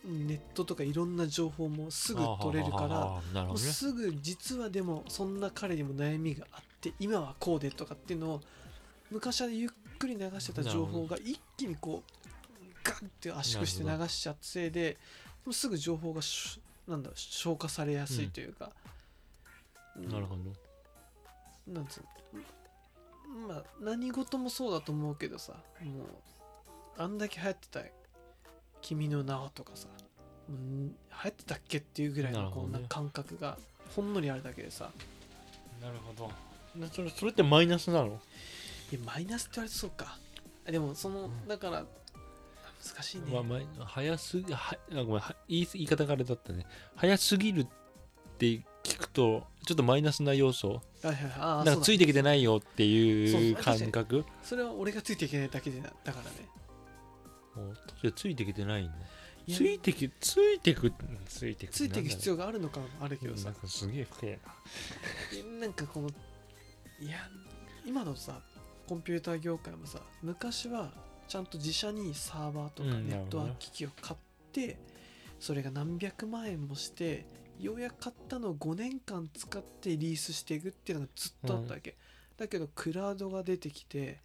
[0.04, 2.86] ネットとかいろんな情報もすぐ取れるか
[3.34, 8.40] らもうすぐ実はでもそんな彼にも悩みがあって今はこうでとかっていうのを
[9.10, 12.12] 昔はゆっくり流してた情報が一気にこう
[12.84, 14.96] ガンって圧縮して流しちゃったせいで
[15.44, 18.70] もうすぐ情報がしなんだろう消化されやすいというか、
[19.96, 20.08] うん。
[20.08, 21.72] なるほど。
[21.72, 22.08] なんつうの。
[23.46, 26.06] まあ何事もそうだと思うけどさもう
[26.96, 27.80] あんだけ流行ってた
[28.80, 29.88] 「君の名は」とかさ
[30.48, 30.54] 流
[31.24, 33.58] 行ってたっけっていうぐらいのこんな感覚が
[33.94, 34.90] ほんのりあるだけでさ。
[35.82, 36.32] なるほど。
[36.80, 38.20] なそれそれってマイナスなの？
[38.90, 40.18] いやマイナスって言われてそうか。
[40.66, 41.48] あでもそのうん。
[41.48, 41.84] だから
[42.94, 46.66] 難しいね、まあ、まあ、早すぎはあごめんは言い言い方があれだったね。
[46.96, 47.66] 早すぎるっ
[48.38, 48.46] て
[48.82, 50.80] 聞くとちょっとマイナスな要素。
[51.02, 54.24] なんかついてきてないよっていう感覚。
[54.42, 56.48] それは俺がついていけないだけだからね
[58.14, 58.90] ついてきてないの
[59.46, 59.56] いや。
[59.56, 60.92] ついてきついてく
[61.26, 63.46] ついてくついていく必要要があるのかもあるけどさ。
[63.46, 64.30] なんかすげえ深い
[65.50, 65.60] な。
[65.60, 66.08] なんかこの
[67.00, 67.18] いや
[67.86, 68.40] 今のさ
[68.86, 70.90] コンピューター業界もさ昔は
[71.28, 74.18] ちゃんと自社にサーバーとかうんネットワーク機器を買っ
[74.52, 74.78] て、
[75.38, 77.26] それが何百万円もして
[77.60, 81.96] ようやく買ったのを5年間使ってリースしていくっていうのがずっとあったわけ、
[82.36, 84.20] だけどクラウドが出てきて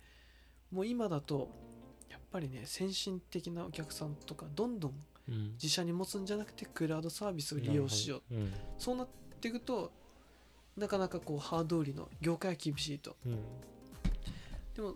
[0.71, 1.49] もう今だと
[2.33, 4.93] ぱりね先進的なお客さんとかどんどん
[5.29, 5.51] うん。
[5.53, 8.35] 自社に持つんじゃなくてクラウドサービスを利用しよう。
[8.35, 8.53] う、うん。
[8.77, 9.07] そうなっ
[9.39, 9.91] ていくと
[10.75, 13.15] なかなかこうハード売りの業界は厳しいと。
[13.25, 13.37] うん。
[14.75, 14.95] でも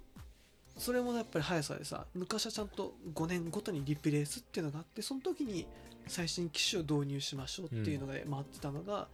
[0.77, 5.65] それもやっぱり速さでさ昔はちゃんと5年ごとにリプレイスっていうのがあってその時に
[6.07, 9.07] 最新機種を導入しましょうっていうのが回ってたのが、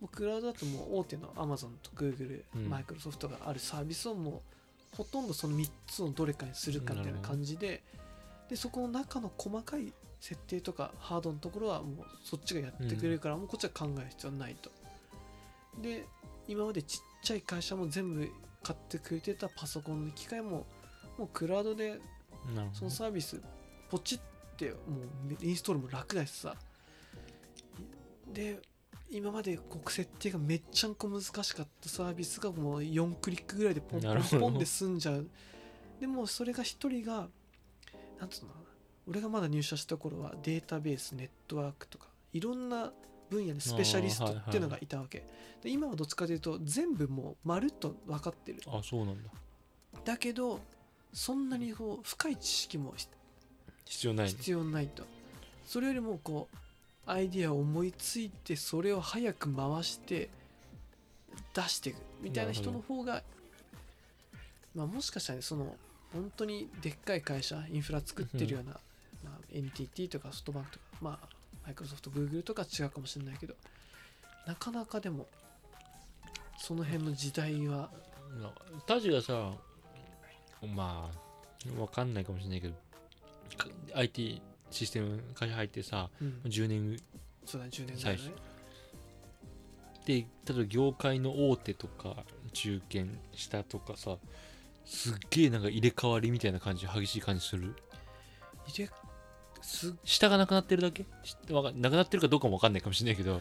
[0.00, 2.68] もうクラウドだともう大手の Amazon と Google、うん。
[2.68, 4.53] マイクロソフトがあるサービスをもう
[4.96, 7.82] ほとんどその3つのどれかにするかみたいな感じで
[8.48, 14.70] でそこの中の細かい設定とかハードのところはもうそっちがやってくれるから、もうこっちは考える必要はないと。
[15.82, 16.06] で
[16.46, 18.30] 今までちっちゃい会社も全部
[18.62, 20.66] 買ってくれてたパソコンの機械も
[21.18, 22.00] もうクラウドで
[22.72, 23.40] そのサービス
[23.90, 24.18] ポチっ
[24.56, 24.76] ても
[25.40, 26.54] うインストールも楽だしさ。
[28.32, 28.60] で
[29.14, 35.28] 今までこう設定がめっちゃんこ難しかったサービスがもう4クリックぐらいでポンポンポンで済んじゃう
[36.00, 37.28] でもうそれが一人が
[38.18, 38.64] なんつうのかな
[39.06, 42.92] 俺がまだ入社した頃はデータベースネットワークとかいろんな
[43.30, 45.24] 分野でスペシャリストっていうのがいたわけ、
[45.62, 48.60] で今はどっちかというと全部もうまるっと分かってる。
[48.66, 49.30] あそうなんだ。
[50.04, 50.60] だけど
[51.12, 52.94] そんなにこう深い知識も
[53.86, 54.30] 必要ないの。
[54.30, 55.04] 必要ないと。
[55.64, 56.56] それよりもこう
[57.06, 60.30] アイディアを思いついてそれを早く回して
[61.54, 63.22] 出していくみたいな人の方が
[64.74, 65.76] まあもしかしたらねその
[66.12, 68.72] 本当にでっかい会社インフラ作ってるような、
[69.24, 71.28] まあ、NTT とかソフトバンクとかまあ
[71.64, 73.54] マイクロソフトグーグルとか違うかもしれないけど
[74.46, 75.26] なかなかでも
[76.58, 77.90] その辺の時代は
[78.86, 79.52] タジがさ
[80.74, 81.10] ま
[81.76, 82.74] あわかんないかもしれないけど
[83.56, 84.40] か IT
[84.74, 86.40] システム会社入ってさうん。
[86.44, 86.96] 10年
[87.46, 88.32] そうだ10年前だね。
[90.06, 92.16] で例えば業界の大手とか
[92.52, 94.16] 中堅下とかさ
[94.84, 97.74] すっげえなんか入れ替わりみたいな感じ激しい感じする？
[98.66, 98.90] 入れ
[99.62, 101.06] すっ下がなくなってるだけ？
[101.50, 103.40] なくなってるかどうかもわかんないかもしれないけど。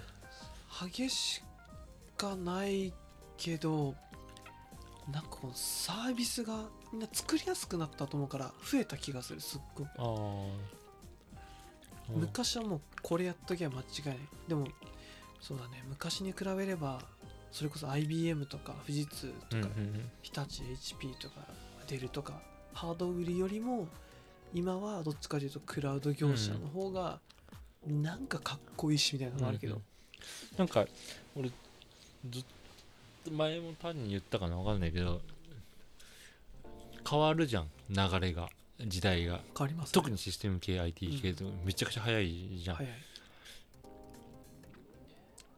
[0.89, 1.43] 激し
[2.17, 2.93] かない
[3.37, 3.93] けど
[5.11, 10.45] なんかこのサービスがみんな作りやすくなったと思うから増えた気がするすっごくあー。
[10.45, 10.82] うん
[12.09, 14.17] 昔はもうこれやっときゃ間違いない。
[14.47, 14.67] でも
[15.41, 15.83] そうだね。
[15.87, 16.99] 昔に比べれば
[17.51, 19.69] それこそ IBM とか富士通とか、
[20.21, 21.45] 日立 HP とか
[21.87, 22.41] デルとか
[22.73, 23.87] ハード売りよりも
[24.53, 27.19] 今はどっちかというとクラウド業者の方が
[27.87, 29.85] なんかかっこいいしみたいなのがあるけど、うんうん
[30.57, 30.85] なんか
[31.35, 31.49] 俺
[32.29, 32.45] ずっ
[33.25, 35.19] と前も単に言ったかな分かんないけど
[37.09, 38.49] 変わるじゃん流れが
[38.79, 39.39] 時代が。
[39.57, 42.77] 変わります、ね、特にシステム系 IT 系とめちゃくちゃ早いじゃん、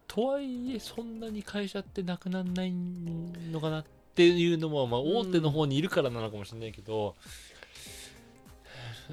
[0.08, 3.86] とはいえそんなに会社ってなくならないのかなっ
[4.16, 7.16] ていうのも、まあ、うん大手の方にいるからなのかもしれないけど、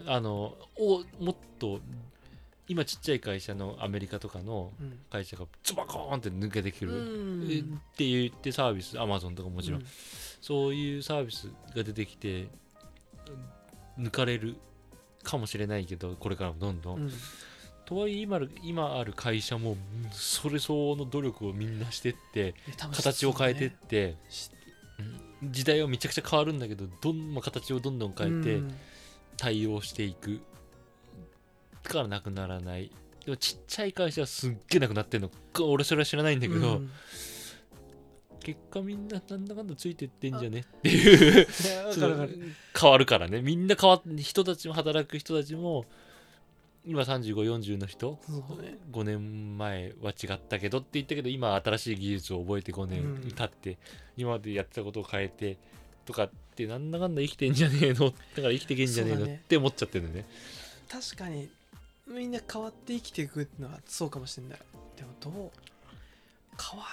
[0.06, 1.80] あのおもっと
[2.68, 4.98] 今ちっちゃい会社のアメリカとかのうん。
[5.10, 9.86] 会社がズバコーンって抜けてくうる、って言ってサービスアマゾンとかもちろん、うん。
[10.40, 12.48] そういうサービスが出てきて
[13.98, 14.56] 抜かれる
[15.22, 17.12] かもしれないけどこれからもどんどん、うん。
[17.84, 19.78] とはいえ今ある今ある会社もうん
[20.10, 22.54] それ相応の努力をみんなしてって
[22.92, 24.16] 形を変えてって、
[25.42, 28.74] 時代はめちゃくちゃ変わるんだけどどん、まあ、形をどんどん変えてうん。
[29.36, 30.40] 対応していく
[31.82, 32.92] からなくならない。
[33.24, 36.90] でもちっちゃい会社はすっげえなくなってんのか俺それは知らないんだけど、うん
[38.42, 40.60] 結果みんななんだかんだついてってんじゃね？
[40.60, 41.46] っていう。
[42.78, 43.42] 変わるからね。
[43.42, 45.84] みんな変わっ人たちも働く人たちも
[46.84, 48.18] 今3540の人？
[48.60, 48.78] ね。
[48.90, 53.20] 5年前は違ったけどって言ったけど今は新しい技術を覚えて5うん。
[53.22, 53.78] 年経って、
[54.16, 55.58] 今までやってたことを変えて
[56.04, 58.10] とかってなんだかんだ生きてんじゃねえの？
[58.10, 59.24] だから生きてけんじゃねえの？
[59.24, 60.26] って思っちゃってるね
[60.90, 61.48] 確かに
[62.08, 64.58] みんな変わって生きていくのはそうかもしれない
[64.96, 65.32] でもどう
[66.60, 66.84] 変わ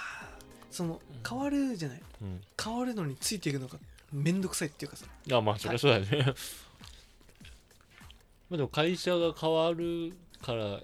[0.70, 2.02] その変わるじゃない？
[2.22, 2.40] うん。
[2.62, 3.78] 変わるのについていくのが
[4.12, 5.06] めんどくさいっていうかさ。
[5.26, 6.34] いやまあそりゃそうだよね。
[8.48, 10.12] まあでも会社が変わる
[10.42, 10.80] から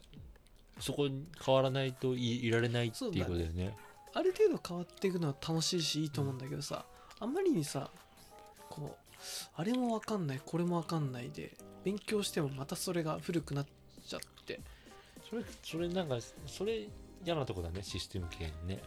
[0.80, 3.76] そこに変わらないといいられないっていうことだよね。
[4.14, 6.86] ある程度変わっていくのは楽しいしいいと思うんだけどさ、
[7.18, 7.90] あんまりにさ
[8.70, 9.20] こう
[9.54, 13.66] あれもわかんないこれもわかんないで勉強してもまたそれが古くなっ
[14.06, 14.60] ちゃって。
[15.28, 16.86] それそれなんかそれ
[17.24, 18.82] 嫌なとこだねシステム系にね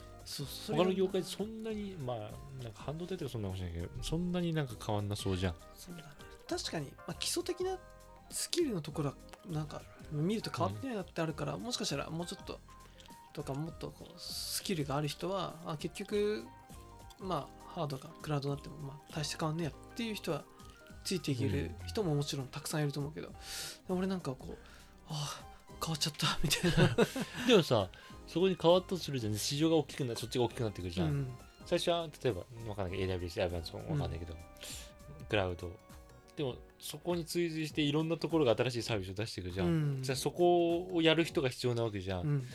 [0.68, 2.18] 他の業界そんなにまあ
[2.64, 5.56] なんか半導体とかそんなかもしれないけどそんなになんか変わんなそうじゃん。
[5.74, 6.10] そうだね。
[6.48, 7.78] 確かに、まあ、基礎的な
[8.32, 9.16] スキルのところは
[9.48, 12.60] なんか見ると変わってないなってあるから、もしかしたらもうちょっと
[13.34, 16.44] とかもっとこうスキルがある人はあ結局
[17.20, 20.44] まあハードがクラウドになってもまあ大して変わんねえやっていう人は
[21.04, 23.30] ついていける人ももちろんたくさんいると思うけど、
[23.88, 24.58] 俺なんかこう
[25.10, 25.46] ああ
[25.84, 26.96] 変わっちゃったみたいな。
[27.48, 27.88] でもさ
[28.32, 29.34] そこに変わったとするじゃん。
[29.34, 31.28] 市場が大きくなそっちが大きくなってくるじゃん、うん。
[31.66, 34.36] 最初は例えばわかんないけど AWS アバンソンわかんないけど、
[35.28, 35.72] クラウド。
[36.38, 40.00] でもそこに追随していろんなところが新しいサービスを出していくじゃん、うん。
[40.04, 42.48] じゃあそこをやる人が必要なわけじゃん、うん。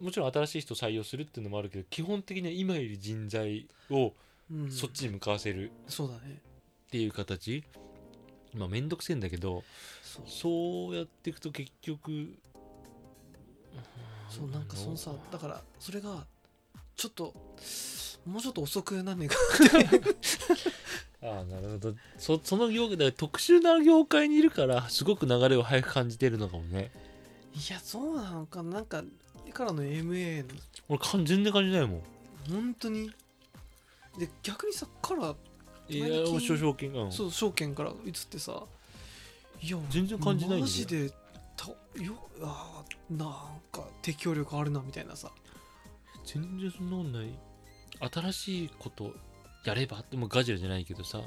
[0.00, 4.12] もちろん新しい人を採用するっていうのもあるけど基本的には今いる人材を
[4.50, 4.70] うん。
[4.70, 5.72] そっちに向かわせる。
[5.88, 6.40] そうだね。
[6.86, 7.64] っていう形、
[8.54, 9.64] まあめんどくせえんだけど
[10.26, 12.38] そうやっていくと結局
[14.36, 16.24] そうなんかそのさだからそれが
[16.96, 17.34] ちょっと
[18.24, 19.36] もうちょっと遅くなんねえか
[21.24, 21.94] ああなるほど。
[22.18, 26.90] そその業界特殊な業界にいるからすごく流れを早く感じてるのかもね。
[27.54, 28.70] いやそうなのかな。
[28.70, 29.04] なんか
[29.52, 30.58] からの MA の。
[30.88, 32.02] 俺全然感じないもん。
[32.50, 33.10] 本当に。
[34.18, 35.34] で逆にさから
[35.88, 37.12] いや最近少々金うん。
[37.12, 38.64] そう証券から移ってさ
[39.60, 41.16] いや全然感じないマジでた
[41.96, 43.28] よあーなん
[43.70, 45.30] か適応力あるなみたいなさ。
[46.24, 47.38] 全然そんなことない。
[48.32, 49.14] 新しいこと
[49.64, 51.18] やればってもうガジラじゃないけどさ。
[51.18, 51.22] っ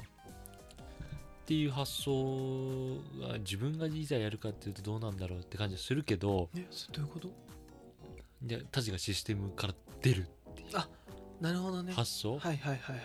[1.46, 6.50] ていう発想が自分がいざやるかっていうとどうなんだろうって感じはするけど。
[6.56, 7.28] えそれどういうこと？
[8.48, 10.26] いやたちがシステムから出る
[11.40, 11.92] なるほどね。
[11.92, 13.02] 発想、はいはいはいは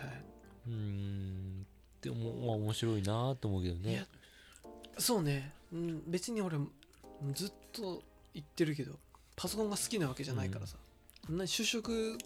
[0.68, 1.66] うーん。
[2.02, 4.06] でもまあ面白いなと思うけどね。
[4.98, 6.58] そうね、うん、別に俺
[7.34, 8.02] ずっと
[8.34, 8.94] 言ってるけど
[9.36, 10.76] パソコンが好きなわけじゃないからさ、
[11.26, 12.18] そんな就職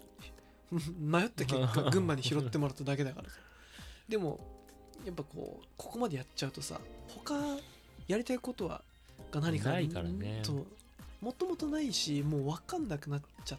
[0.98, 3.36] 迷った結果 群馬に拾ってもらっただけだからさ。
[4.08, 4.40] でも
[5.04, 7.34] やっぱこうここまでやっちゃうとさ他
[8.08, 8.82] やりたいことは
[9.30, 10.42] が何かないからね。
[10.44, 10.66] と
[11.20, 13.58] もともとないしもう分かんなくなっちゃっ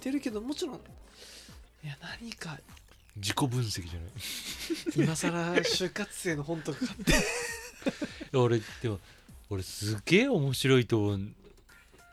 [0.00, 2.58] てるけどもちろんいや何か
[3.16, 5.06] 自己分析じゃない？
[5.06, 8.36] 今更就活生の本とか買って。
[8.36, 8.98] 俺でも
[9.50, 11.20] 俺すげえ面白いと思う。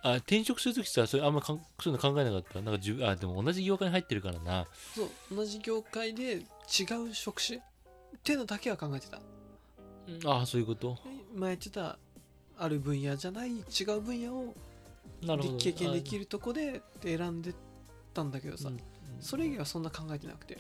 [0.06, 2.62] あ転職するときさそれあんまかんそういうの考えなかった？
[2.62, 4.68] なんか自分あでも同じ業界に入ってるからな。
[4.96, 6.42] そう同じ業界で違
[7.10, 7.58] う職種？
[7.60, 7.62] っ
[8.24, 9.22] ていうのだけは考えてた。
[10.26, 10.98] ああそういうこと？
[11.34, 11.98] 前言ってた
[12.58, 14.54] ある分野じゃない違う分野を
[15.58, 17.56] 経験できるとこで選んで
[18.14, 18.80] たんだけどさ、あうん。
[19.22, 20.58] それ以外はそんな考えてなくて。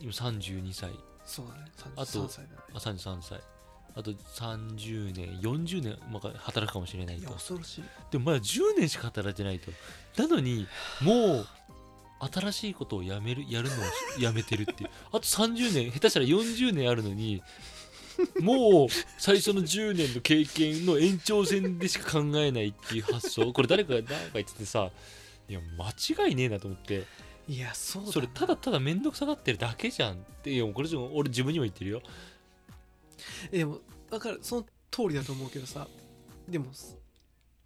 [0.00, 0.92] 今32歳
[1.24, 1.70] そうだね。
[1.96, 2.58] あと33歳だね。
[2.72, 3.40] あ33歳
[3.96, 7.32] あと30年40年まあ働くかもしれないと。
[7.32, 7.84] 恐ろしい。
[8.10, 9.70] でもまだ10年しか働いてないと。
[10.20, 10.66] なのに
[11.00, 11.46] もう
[12.30, 13.78] 新しいことをやめるやるのを
[14.20, 14.90] やめてるっていう。
[15.08, 17.42] あと30年下手したら40年あるのに
[18.40, 18.88] もう
[19.18, 23.50] 最初の10年の経験の延長線でしか考えないっていう発想。
[23.52, 24.90] これ誰かが誰か言っててさ
[25.48, 27.04] いや間違いねえなと思って。
[27.48, 32.02] いやそうそれただただ面倒くさがってるだけじゃんっていやこれ俺自分にも言ってるよ。
[32.02, 32.35] え
[33.50, 34.38] でも分かる。
[34.42, 35.86] その通りだと思うけどさ。
[36.48, 36.66] でも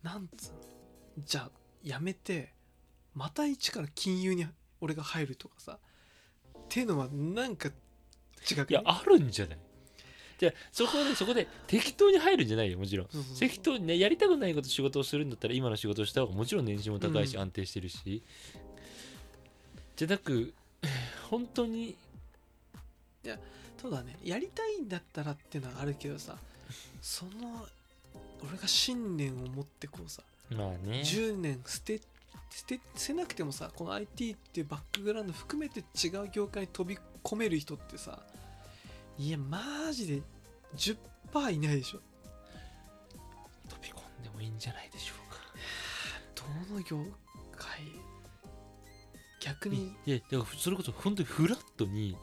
[0.02, 0.58] なんつうの。
[1.18, 1.50] じゃあ
[1.82, 2.54] やめて。
[3.14, 4.46] また一から金融に
[4.80, 5.78] 俺が入るとかさ。
[6.56, 7.68] っていうのはなんか
[8.50, 8.74] 違くい？
[8.74, 9.58] やあるんじゃない？
[10.38, 13.08] じゃあそこでそこで適当に入るんじゃないよもちろん。
[13.38, 18.22] 適当にねやりたくないこと仕事をするんだったら今の仕事をした方がもちろん年収も高いしうん安定してるし、
[19.96, 20.54] じゃなく
[21.28, 21.96] 本当に
[23.80, 24.16] そうだね。
[24.22, 26.36] やりたいんだったらっていうのはあるけどさ
[27.00, 27.66] その
[28.46, 31.02] 俺が信念を持ってこうさまあね。
[31.04, 32.00] 10年捨て
[32.50, 38.18] 捨てせなくてもさこの IT っていうバックグラウンド含めて違う業界に飛び込める人ってさ
[39.18, 40.22] いやマジで
[40.76, 42.00] 10%いないでしょ。
[43.68, 45.40] 飛び込んでもいいんじゃないでしょうか。
[46.68, 46.98] どの業
[47.56, 47.80] 界
[49.40, 52.16] 逆にいやだからそれこそ本当にフラットに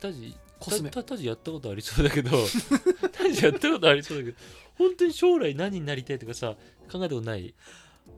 [0.00, 0.90] タジコスメ。
[0.90, 2.30] たたタジやったことありそうだけど
[3.12, 4.36] タジやったことありそうだけど
[4.76, 6.56] 本当に将来何になりたいとかさ
[6.90, 7.54] 考えたことない？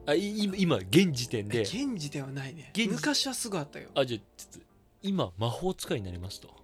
[0.07, 1.61] あい今今現時点で。
[1.61, 2.71] 現時点はないね。
[2.89, 4.59] 昔はすぐあったよ、あじゃあ
[5.01, 6.55] 今魔法使いになりますと。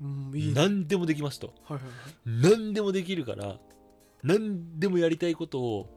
[0.00, 0.54] うん、いいね。
[0.54, 1.54] 何でもできますと。
[1.64, 1.88] はいはいは
[2.48, 2.54] い。
[2.56, 3.58] 何でもできるから
[4.22, 5.88] 何でもやりたいことを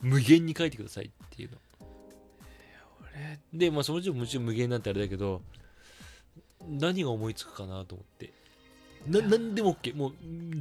[0.00, 1.58] 無限に書いてくださいっていうの。
[3.00, 3.40] 俺。
[3.52, 5.42] でまあそのうちもちろん無限なんてあれだけど
[6.68, 8.32] 何が思いつくかなと思って。
[9.06, 10.12] な何でも OK もう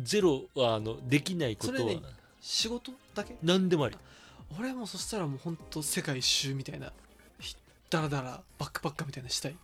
[0.03, 1.79] ゼロはあのできないことは。
[1.79, 2.01] それね
[2.41, 3.35] 仕事だけ？
[3.41, 3.97] 何でもあり。
[4.59, 6.93] 俺はもうそしたらもうほんと世界一周みたいな
[7.39, 7.55] ひ
[7.89, 9.55] ダラダラバックパッカーみたいなのしたい。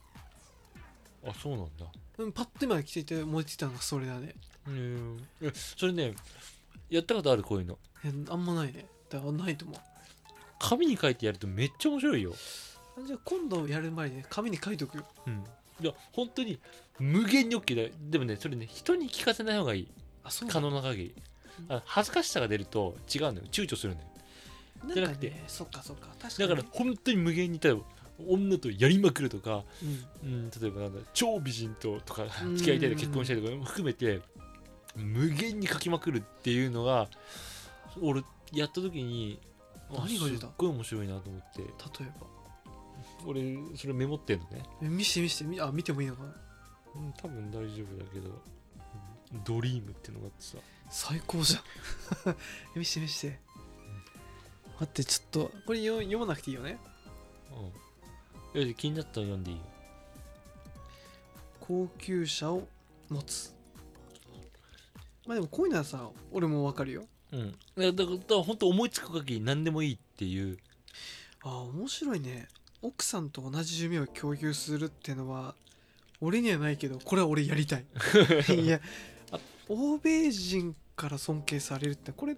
[1.27, 1.85] あそうなんだ。
[2.17, 4.33] うんパッと今来ていて思いついたのがそれだね。
[4.67, 6.15] うんえそれね
[6.89, 7.77] やったことあるこういうの。
[8.03, 8.87] えあんまないね。
[9.09, 9.79] だからないと思う。
[10.59, 12.33] 紙に書いてやるとめっちゃ面白いよ。
[12.97, 15.05] あじゃあ今度やる前にね紙に書いとくよ。
[15.27, 15.43] うん
[15.81, 16.59] いや本当に
[16.99, 19.87] 無限に OK だよでもねそれね人に聞かせない方がいい。
[20.23, 21.15] 可あそうな能な限り。
[21.69, 23.41] あ恥ずかしさが出ると違うのよ。
[23.51, 24.07] 躊躇するのよ。
[24.81, 26.07] なんかじゃなくてねそっかそっか。
[26.21, 27.81] 確かだにから本当に無限に例えば
[28.27, 29.63] 女とやりまくるとか、
[30.23, 30.29] うん。
[30.29, 32.55] うん、例えばなんだ超美人ととかうん。
[32.55, 34.21] 付き合いたいとか結婚したいとかも含めて
[34.95, 37.07] 無限に書きまくるっていうのが
[38.01, 38.21] 俺
[38.53, 39.39] やった時に
[39.89, 40.41] あ何が出た？
[40.41, 41.61] すっごい面白いなと思って。
[41.61, 42.27] 例えば？
[43.25, 45.43] 俺それメモってんのね、え見して見して。
[45.43, 46.35] みあ見てもいいのかな？
[46.95, 48.29] うん、多分大丈夫だけど、
[49.33, 49.43] うん。
[49.43, 50.57] ドリームっていうのがあってさ。
[50.89, 51.59] 最高じゃ
[52.29, 52.35] ん。
[52.75, 53.39] 見して見して。
[54.79, 56.79] 待ってちょっとこれ読読まなくていいよね？
[58.55, 58.73] うん。
[58.73, 59.63] 気になったら読んでいいよ。
[61.59, 62.67] 高級車を
[63.09, 63.53] 持つ。
[65.25, 67.05] まあでもこういうのはさ俺もわかるよ。
[67.31, 67.39] うん。
[67.39, 70.57] いやだからだから本当思いつく限り何でもいいっていう。
[71.43, 72.47] ああ面白いね
[72.81, 75.55] 奥さんと同じ夢を共有するってのは
[76.19, 77.85] 俺にはないけどこれは俺やりたい。
[78.55, 78.79] いや
[79.31, 82.35] あ欧米人から尊敬されるってこれ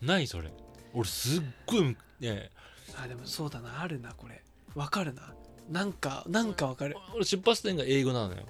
[0.00, 0.52] ないそれ。
[0.92, 2.50] 俺すっごいね。
[2.96, 3.80] あでもそうだな。
[3.80, 4.42] あるなこれ。
[4.74, 5.34] わかるな。
[5.70, 6.96] なんかなんかわかる。
[7.14, 8.46] 俺出発点が英語なのよ。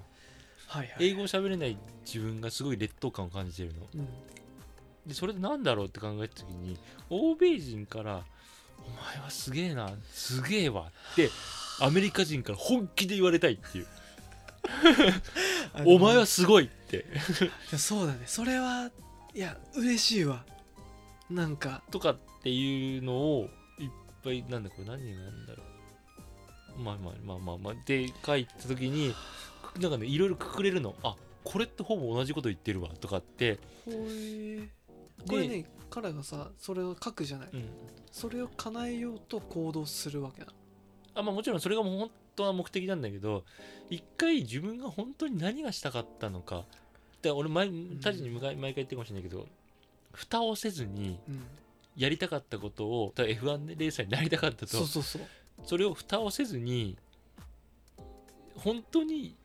[0.66, 0.96] はいはい。
[1.00, 3.86] 英語を喋れない自分がすごい劣等感を感じてるの。
[3.94, 4.08] うん。
[5.06, 6.78] でそれでなんだろうって考えた時に
[7.10, 8.24] 欧米人から
[8.86, 9.90] 「お前はすげえな。
[10.12, 11.30] すげえわ」って
[11.80, 13.86] アメリカ人から本気で言われたいっていう
[15.74, 17.06] 「あお前はすごい」って。
[17.70, 18.24] いやそうだね。
[18.26, 18.90] それは
[19.34, 20.44] いや嬉しいわ。
[21.30, 23.90] なんかとかっていうのをいっ
[24.22, 25.62] ぱいなんだこれ何がなんだろ
[26.78, 26.80] う。
[26.80, 29.14] まあまあまあまあまあで書いた時に
[29.80, 30.94] なんかねいろいろくくれるの。
[31.02, 32.90] あこれってほぼ同じこと言ってるわ。
[33.00, 33.58] とかって、
[35.26, 37.48] これね彼がさそれを書くじゃない。
[37.52, 37.68] うん、
[38.10, 40.46] それを叶えようと行動するわけな
[41.14, 43.44] あまあもちろんそれがもう本当は目的なんだけど
[43.90, 46.64] 一回自分が本当に何がしたかったのか
[47.20, 47.68] で俺前
[48.02, 49.46] タジに毎毎回言ってるかもしれないけど
[50.12, 51.44] 蓋をせずにうん。
[51.96, 55.22] やりたかったことを例えば F1 でレーサーになりたかったとそうそうそう。
[55.66, 56.96] それを蓋をせずに
[58.56, 59.36] 本当に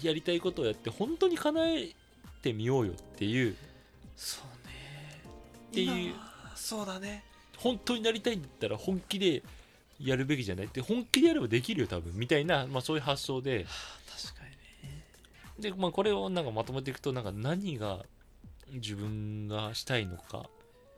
[0.00, 1.88] やりたいことをやって本当に叶え
[2.42, 3.56] てみようよっていう
[4.14, 4.57] そうね
[5.70, 6.14] っていう。
[6.54, 7.24] そうだね。
[7.56, 9.42] 本当になりたいんだったら本気で
[10.00, 10.66] やるべきじゃない？
[10.66, 13.66] って本気でやればできるよ多分みたいな、まあ、そういう発想で。
[14.22, 14.50] 確かに
[14.88, 15.04] ね。
[15.58, 18.04] で、まあ、これをなんかまとめていくとなんか何が
[18.72, 20.48] 自分がしたいのか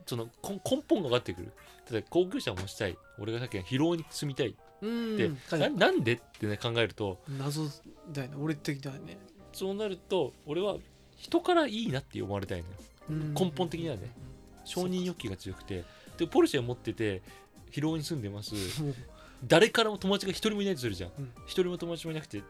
[0.05, 1.51] その根根本が分かってくる。
[1.89, 2.97] 例えば高級車もしたい。
[3.19, 7.19] 俺がさっきの疲労に住みたいうんでななんでって、ね、考えると。
[7.39, 7.67] 謎
[8.11, 8.35] だよね。
[8.39, 9.17] 俺的だよね、
[9.53, 10.77] そうなると俺は
[11.17, 12.73] 人からいいなって思われたいのよ。
[13.09, 13.33] うん。
[13.33, 14.11] 根本的にはね
[14.63, 15.83] 承認欲求が強くて
[16.17, 17.21] でポルシェを持ってて
[17.71, 18.53] 疲労に住んでます。
[19.47, 21.11] 誰からも友達が一人もいないとするじゃん。
[21.17, 21.31] うん。
[21.45, 22.43] 一人も友達もいなくて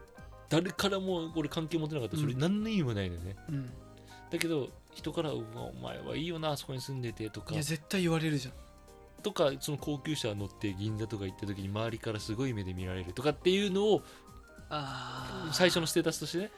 [0.48, 3.70] 誰からも俺関係持てなかったらそれうん何の意味もないのよね、うん。
[4.30, 7.54] だけど人から「うわお前はいいよなあそこに住んでて」とか。
[7.54, 8.54] いや絶対言われるじゃん。
[9.22, 14.02] とかその高級車乗って銀座とか行った時に周りからすごい目で見られるとかっていうのを
[14.68, 16.50] あ最初のステータスとしてね。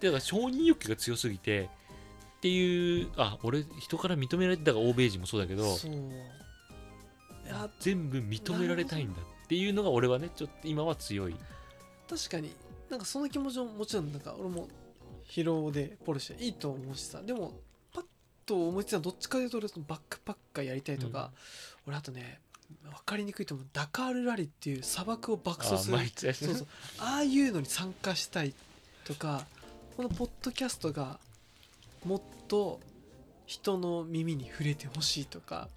[0.00, 1.68] でだから承認欲求が強すぎて
[2.44, 5.92] っていうあ俺人から認められてたから欧米人もそうだけどそう。
[7.80, 11.36] 全部認められたいんだっていうのが俺はねちょっと今は強い。
[12.06, 12.54] 確かに
[12.90, 14.68] なんかその気持ちももちろんなんか俺も
[15.26, 17.22] 疲労でポルシェいいと思うしさ。
[17.22, 17.54] でも
[17.94, 18.04] パッ
[18.44, 21.30] と思いついたのどっちかというとバックパッカーやりたいとか、
[21.86, 22.40] 俺あとね
[22.82, 23.66] 分かりにくいと思う。
[23.72, 25.98] ダカールラリーっていう砂漠を爆走する。
[26.34, 26.66] そうそう。
[26.98, 28.52] ああいうのに参加したい
[29.06, 29.46] とか
[29.96, 31.18] このポッドキャストが
[32.04, 32.80] もっと
[33.46, 35.68] 人の耳に触れてほしいとか。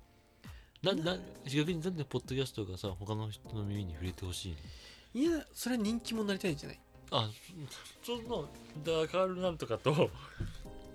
[0.84, 4.56] なな逆になんでポッドキャストがさ他の人の耳に触れてほしい
[5.18, 5.22] の？
[5.22, 6.80] いやそれは人気者になりたいんじゃない？
[7.12, 7.30] あ
[8.04, 8.48] その
[8.86, 9.94] ダカールなんとかと。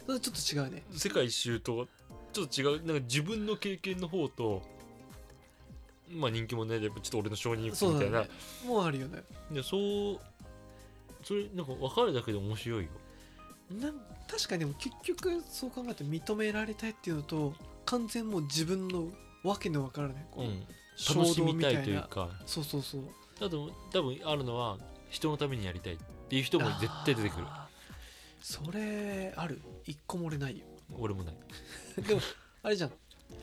[0.07, 0.83] それちょっと違うね。
[0.93, 1.89] 世界一周と
[2.33, 4.63] ちょっと違うなんか自分の経験の方と
[6.11, 8.19] まあ人気もねちょっと俺の承認欲求みたいな。
[8.21, 8.29] そうだね。
[8.67, 9.23] もうあるよね。
[9.51, 9.77] でそ
[10.13, 10.21] う
[11.25, 12.91] それなんか分かるだけで面白いよ。
[13.81, 13.95] なん
[14.33, 17.53] 確かにでも結局そう考えて認められたいっていうのと
[17.85, 19.09] 完全もう自分の
[19.45, 20.67] わけのわからないこう、うん。
[20.97, 22.31] 衝動みたいというか。
[22.47, 23.03] そうそうそう。
[23.39, 24.79] 多分多分あるのは
[25.11, 25.99] 人のためにやりたいっ
[26.31, 27.47] ていう人も絶対出てくる。
[28.41, 29.61] それある。
[29.85, 30.65] 一個も俺ないよ。
[30.99, 31.35] 俺もない。
[32.03, 32.21] でも
[32.63, 32.93] あれじゃん。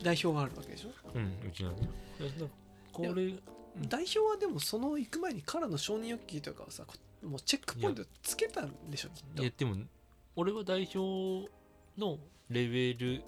[0.02, 0.90] 代表があるわけでしょ？
[1.14, 1.90] うんうちはね。
[2.92, 3.36] これ
[3.88, 9.42] 代表はでもその行く前にカラの承認欲求とかはさこもうチェックポイントつけたんでしょきっと。
[9.42, 9.76] いやでも
[10.40, 11.52] 俺は代表
[11.98, 12.18] の
[12.50, 13.22] レベル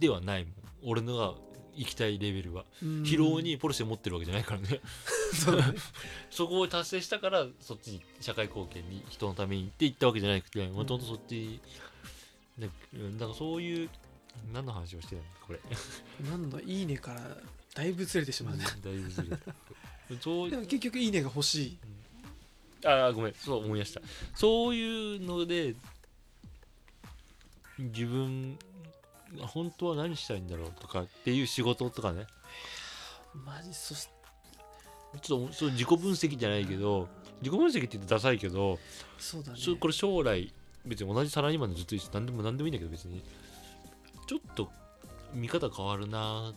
[0.00, 0.54] ではないもん。
[0.82, 1.34] 俺のが
[1.74, 2.64] 行きたいレベルは。
[2.82, 3.02] うん。
[3.02, 4.80] 疲労にポルシェ持ってるわけじゃないからね。
[6.30, 11.60] そこを達成したからそっちに社会貢献に人のためにって言ったわけじゃなくてもともとそっち
[12.58, 12.72] だか
[13.26, 13.90] らそういう
[14.54, 15.60] 何の話をしてたのこれ。
[16.30, 17.36] なんだいいねから
[17.74, 18.64] だいぶずれてしまうね。
[18.64, 19.54] だいぶずれた
[20.22, 20.48] そう。
[20.50, 21.78] でも結局いいねが欲しい。
[22.86, 23.34] ああごめん。
[23.34, 24.00] そう思い出した。
[24.34, 25.74] そういうので
[27.78, 28.58] 自分
[29.38, 32.26] が本当は何したいんだろうとかっていう仕事とかね。
[33.44, 34.08] マジそし
[35.22, 37.08] ちょっとそう自己分析じゃないけど
[37.42, 38.78] 自己分析って言ってダサいけど、
[39.18, 39.58] そうだね。
[39.58, 40.52] そこれ将来
[40.84, 43.22] 別に同じサラリーマンでずっといいし何でも何でもいいんだけど別に
[44.26, 44.70] ちょっと
[45.34, 46.54] 見方変わるなーっ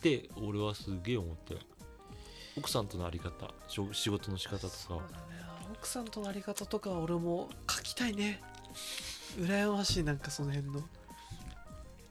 [0.00, 1.54] て俺はすげえ思って。
[1.54, 1.60] る
[2.54, 4.74] 奥さんとのあり方仕事の仕方とか。
[4.74, 5.42] そうだね。
[5.72, 8.40] 奥さんとのあり方とかは俺も書きたいね
[9.38, 10.80] 羨ましいなんかその辺の。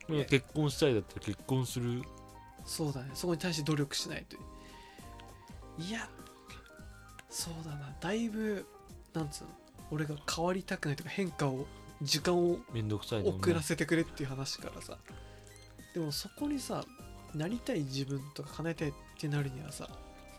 [0.09, 2.01] ね結婚したいだったら結婚する。
[2.65, 3.11] そうだね。
[3.13, 4.37] そこに対して努力しないと。
[5.81, 6.09] いや
[7.29, 7.95] そうだな。
[7.99, 8.65] だいぶ
[9.13, 9.49] なんつうの？
[9.91, 11.65] 俺が変わりたくないとか変化を
[12.01, 13.29] 時間をめんどくさいね。
[13.29, 14.97] 遅らせてくれっていう話からさ。
[15.93, 16.85] でもそこにさ
[17.35, 19.87] なりたい自分とか叶えたいってなるにはさ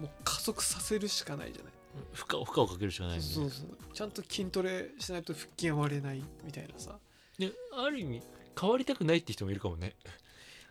[0.00, 1.72] もう加速させるしかないじゃない？
[2.12, 3.26] 負荷負荷をかけるしかないんで。
[3.26, 3.66] そうそう。
[3.92, 6.98] ちゃんと筋トレしないと腹筋は割れないみたいなさ。
[7.38, 8.22] である意味
[8.60, 9.94] 変わりたくないって人もいるかもね。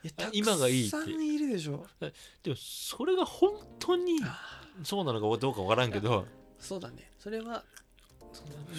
[0.03, 0.91] いやあ今がいいって。
[0.91, 1.85] たくさんいるでしょ。
[2.43, 4.39] でもそれが本当にあ
[4.83, 6.21] そうなのかどうかわからんけど。
[6.21, 6.25] ー
[6.59, 7.11] そうだね。
[7.19, 7.63] それは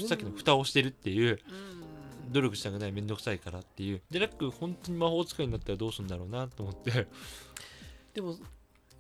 [0.09, 2.32] さっきの蓋をしてるっていううん。
[2.32, 4.01] 努力したくないめんどくさいからっていう。
[4.11, 7.07] でなく本当に魔法使いになったらどうするんだろうなと思って。
[8.14, 8.36] でも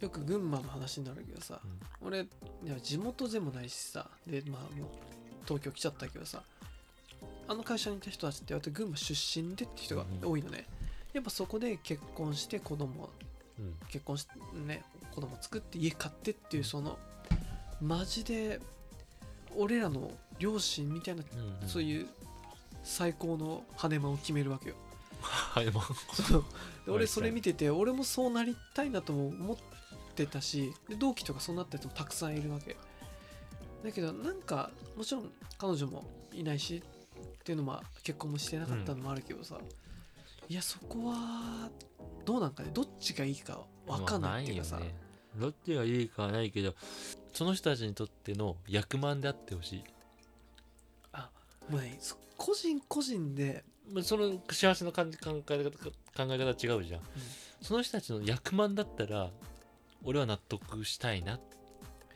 [0.02, 1.60] よく群馬の話になるけどさ、
[2.04, 2.26] 俺い
[2.66, 4.88] や地元でもないしさでまあもう
[5.44, 6.42] 東京来ちゃったけどさ
[7.46, 10.66] あの会社にいた人たちって割と群馬出身でって人が多いのね、
[11.12, 13.08] やっぱそこで結婚して子供
[13.58, 13.74] うん。
[13.88, 14.32] 結婚して
[14.66, 14.82] ね
[15.14, 16.98] 子供作って家買ってっていうその
[17.80, 18.60] マジで
[19.56, 21.68] 俺らの両親みたいな、うんうん。
[21.68, 22.06] そういう
[22.82, 24.74] 最高の羽間を決めるわけよ。
[25.20, 25.84] はいまあ
[26.14, 26.26] そう。
[26.30, 26.44] ではい
[26.88, 29.56] 俺それ見てて俺もそうなりたいなとも思っ
[30.14, 32.76] てたしで同期とかそうなったやつもたくさんいるわけ。
[33.84, 39.58] だけどなんかもちろん彼女もいないしっていうのも結婚もしてなかったのもあるけどさ、
[40.48, 41.70] いやそこは
[42.24, 42.70] どうなんかね？
[42.72, 44.94] どっちがいいか分かんないっていうかさ、ね。
[45.36, 46.74] どっちがいいかはないけど
[47.32, 49.84] その人たちにとっての役満であってほしい。
[51.70, 57.00] もうねそ個人個人で、まあその幸せの感じ考え方考え方違うじゃん、
[57.60, 59.30] その人たちの役満だったら
[60.04, 61.38] 俺は納得したいな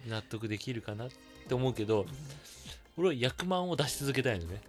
[0.08, 1.08] 納得できるかなっ
[1.48, 2.06] て思うけど
[2.96, 4.60] 俺は役満を出し続けたいのね。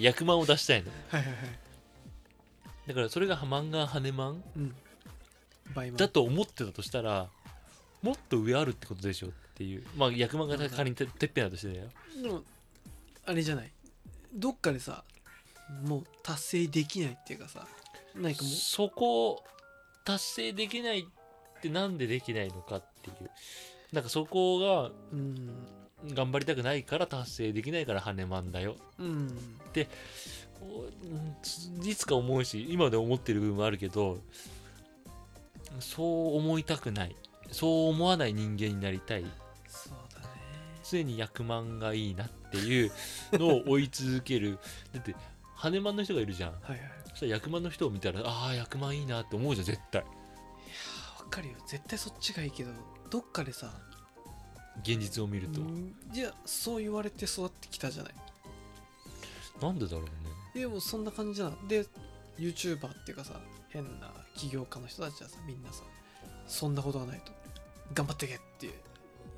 [0.00, 0.90] 役満を出したいの。
[1.08, 1.58] はいはいはい。
[2.88, 5.96] だからそれが漫画羽マンうん。
[5.96, 7.28] だと思ってたとしたら
[8.02, 9.86] もっと上あるってことでしょっていう。
[9.96, 11.88] まあ役満が仮にててっぺんだとしてだよ。
[12.22, 12.42] でも
[13.24, 13.72] あれじゃない。
[14.34, 15.02] どっかでさ
[15.82, 17.66] もう達成できないっていうかさ
[18.14, 18.52] 何かもう。
[18.52, 19.44] そこを
[20.04, 21.06] 達成できないっ
[21.68, 23.30] てなんでできないのかっていう。
[23.92, 25.66] なんかそこがうん
[26.14, 28.76] 頑張りたくないから達成できないから羽マンだよ。
[28.98, 29.38] うん。
[30.62, 34.18] おうんいつか思うし今で思ってる部分もあるけど
[35.80, 37.16] そう思いたくない。
[37.52, 39.24] そう思わない人間になりたい。
[39.68, 40.26] そうだね。
[40.88, 42.92] 常に役満がいいなっていう
[43.32, 44.58] のを 追い続ける。
[44.92, 45.14] だって
[45.54, 46.52] 羽マンの人がいるじゃん。
[46.52, 46.80] はいはい。
[47.10, 50.04] そしたら役満の人を見たらああ役満いいなって思うじゃん絶対
[51.26, 51.54] わかるよ。
[51.66, 52.70] 絶対そっちがいいけど
[53.10, 53.70] どっかでさ
[54.82, 55.94] 現実を見ると、うん。
[56.12, 58.14] いやそう言われて育ってきたじゃない。
[59.60, 60.10] なんでだろうね。
[60.54, 61.84] でもそんな感じじゃんで
[62.38, 65.82] YouTuber っていうかさ変な起業家の人たちはさみんなさ
[66.46, 67.32] そんなことはないと。
[67.94, 68.72] 頑張ってけっていう。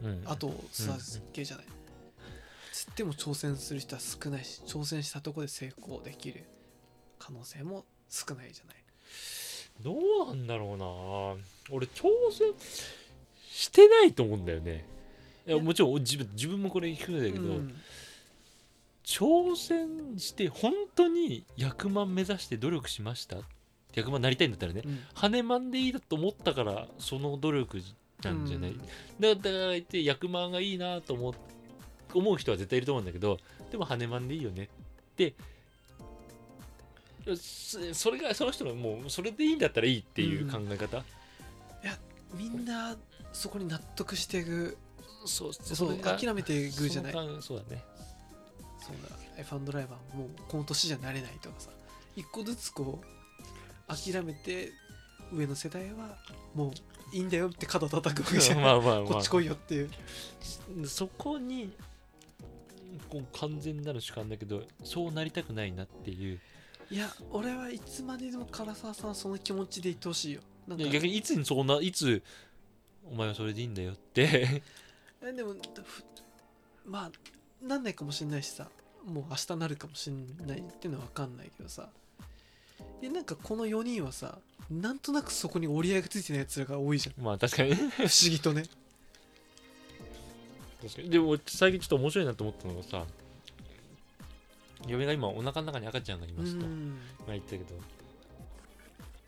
[0.03, 0.23] うん。
[0.27, 1.67] 後を育つ系じゃない、
[2.73, 6.45] つっても挑戦する人は少ないし挑戦したところで成功できる
[7.19, 8.77] 可能性も少ないじゃない
[9.81, 11.75] どうなんだろうな。
[11.77, 12.53] 俺挑戦
[13.51, 14.87] してないと思うんだよね。
[15.47, 17.75] いやもちろん自分自分もこれ聞くんだけど、うん。
[19.05, 23.39] 挑戦して本当に役満目指して努力しました？
[23.95, 25.01] 役満なりたいんだったらねうん。
[25.15, 27.81] 羽満でいいだと思ったからその努力
[28.23, 28.79] なんじゃない、うん。
[28.79, 31.35] だから言って役満がいいなと思う
[32.13, 33.39] 思う人は絶対いると思うんだけど
[33.71, 34.65] でも羽満でいいよね。
[34.65, 35.35] って
[37.37, 41.05] そそれがその人のもうそれでいいんだったらいいっていう考え方、
[42.35, 42.97] みんな
[43.33, 44.77] そこに納得していく。
[45.27, 47.13] そうそう諦めていくじゃない？
[47.41, 47.83] そうだね。
[48.81, 48.97] そう
[49.37, 49.43] だ。
[49.45, 51.71] F1 ドライバーもうこの年じゃなれないとかさ。
[52.17, 54.73] 一個ずつこう諦めて
[55.33, 56.17] 上の世代は
[56.55, 58.61] もういいんだよって肩叩くわけじゃん。
[58.63, 59.03] まあまあまあ。
[59.05, 59.91] こっち来いよっていう。
[60.87, 61.73] そこに
[63.09, 66.41] こう完全なる主観だけどそうなりたくないなっていう
[66.91, 70.41] いや俺はいつまででも唐沢さんはその気持ちでいってほしいよ。
[70.67, 70.85] なんか。
[70.85, 72.23] いや逆にいつにそうないつ
[73.11, 74.63] お前はそれでいいんだよって。
[75.23, 76.05] えでもふ
[76.87, 78.69] まあなんないかもしれないしさ。
[79.05, 81.89] もう明日なるかもしれないっていうのは分かんないけどさ。
[83.03, 84.39] えなんかこの4人はさ
[84.71, 87.25] なんとなくそこに折り合いがついてないやつらが多いじゃん。
[87.25, 87.75] まあ確かに。
[87.75, 88.65] 不思議とね。
[90.81, 91.11] 確かに。
[91.11, 93.05] でも俺最近ちょっと面白いなと思ったのがさ
[94.87, 96.65] 嫁が今お腹の中に赤ちゃんがいますと。
[96.65, 96.99] うん。
[97.21, 97.65] まあ言ったけど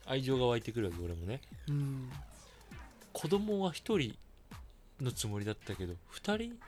[0.06, 1.40] 愛情が湧いてくるわけ俺もね。
[1.68, 2.10] うん。
[3.12, 4.14] 子供は1人
[5.00, 6.58] のつもりだったけど2人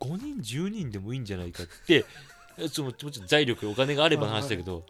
[0.00, 2.04] 5人10人でもいいんじゃないかって
[2.70, 2.94] ちろん
[3.26, 4.84] 財力お金があればの話だけど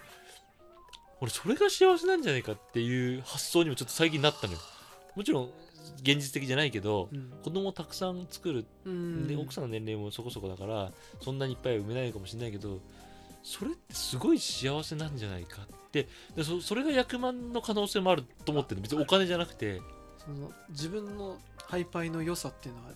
[1.20, 4.60] 俺それが幸せなんじゃないかっていう発想にもちょっと最近なったのよ。
[5.16, 5.50] もちろん
[6.00, 7.30] 現実的じゃないけどうん。
[7.42, 9.26] 子供をたくさん作るうん。
[9.26, 12.80] で奥さんの年齢もそこそこだからそんなにいっぱいは産めないかもしれないけど
[13.42, 16.08] それってすごい幸せなんじゃないかって。
[16.36, 18.80] でそそれが役満の可能性もあると思ってる。
[18.80, 19.80] 別にお金じゃなくて。
[20.18, 22.92] その自分のハイパイの良さっていうのは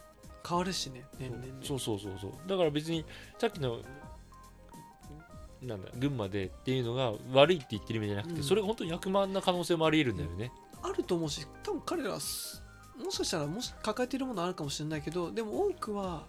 [0.47, 2.33] 変わるしね年々ねそうそうそうそう。
[2.49, 3.05] だから別に
[3.39, 3.81] さっきの
[5.63, 8.43] なんだ群馬でっていうのが悪いって言ってる意味じゃなくて、うん。
[8.43, 10.51] それが本当に役満な可能性もありえるんだよね、
[10.83, 12.62] あると思うし多分彼らはす
[13.03, 16.25] もしかしたらもし抱えているものあるかもしれないけどでも多くは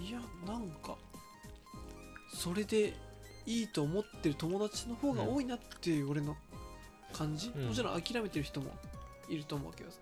[0.00, 0.96] いやなんか
[2.34, 2.94] それで
[3.46, 6.36] いいと思ってる友達の方が多いなっていう俺の
[7.12, 7.66] 感じ、うん。
[7.68, 8.70] もちろん諦めてる人も
[9.28, 9.98] いると思うけどさ。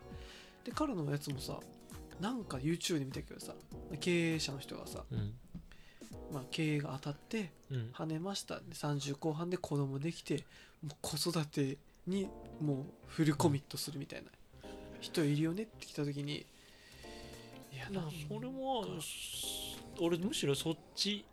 [0.64, 1.59] で彼のやつもさ
[2.20, 3.55] なんか YouTube で見たけどさ
[3.98, 5.34] 経営者の人がさ、うん。
[6.32, 7.90] まあ、経営が当たってうん。
[7.92, 8.57] 跳ねました。
[8.57, 10.44] で30後半で子供できて
[10.82, 12.28] もう子育てに
[12.61, 14.30] もうフルコミットするみたいな
[15.01, 16.46] 人いるよねって来た時に
[17.72, 18.84] いやなそれも
[20.01, 21.24] 俺むしろそっち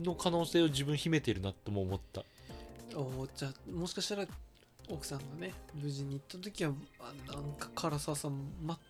[0.00, 2.22] の可能性を自分秘めてるなとも思った。
[2.94, 4.26] おじゃあもしかしたら
[4.88, 8.40] 奥さんがね無事に行った時はあなんか唐沢さん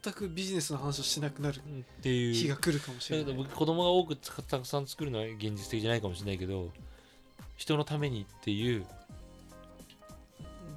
[0.05, 1.61] 全くビジネスの話をしなくなるっ
[2.03, 2.35] ていう。
[2.35, 3.35] 日が来るかもしれない。
[3.35, 6.71] 僕子供が多くたたくさん作るのは現実的じゃないかもしれないけど
[7.57, 8.87] 人のためにっていう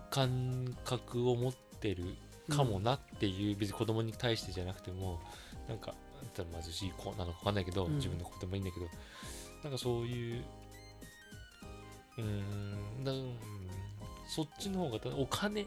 [0.10, 2.04] 感覚を持ってる
[2.50, 5.20] かもなっていう、別に子供に対してじゃなくても
[5.68, 5.94] なんか
[6.36, 7.96] 貧しい子なのか分かんないけど、うん。
[7.96, 8.88] 自分の子でもいいんだけど
[9.64, 10.44] なんかそういう
[12.18, 13.38] うーんだうん
[14.28, 15.66] そっちの方がたお金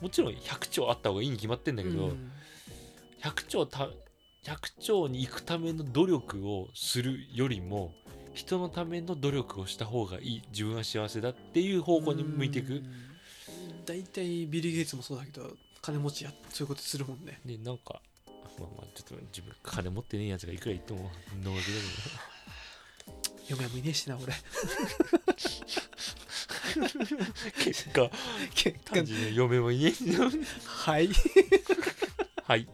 [0.00, 2.30] もちろん100兆あった方がいいに決まってんだけど、うん。
[3.22, 3.88] 100兆た
[4.44, 7.92] 100兆に行くための努力をするよりも
[8.34, 12.74] 人のための努力をした方がいい自分は幸せだっていう方向に向いていく。
[12.74, 13.13] うん
[13.84, 17.40] 大体ビル・ゲイツもそうだけど金持ちやそういうことするもんね。
[17.44, 18.00] でなんか
[18.58, 21.10] まあまあちょっと自分金持ってねえやつがいくら言っても
[21.42, 22.34] 能力だ
[23.48, 24.32] 嫁もいねえしな俺。
[26.72, 26.86] けど
[27.58, 28.10] 結果。
[28.54, 28.94] 結果。
[28.94, 30.04] 単純に嫁もいねえし
[30.64, 31.10] はい。
[32.44, 32.66] はい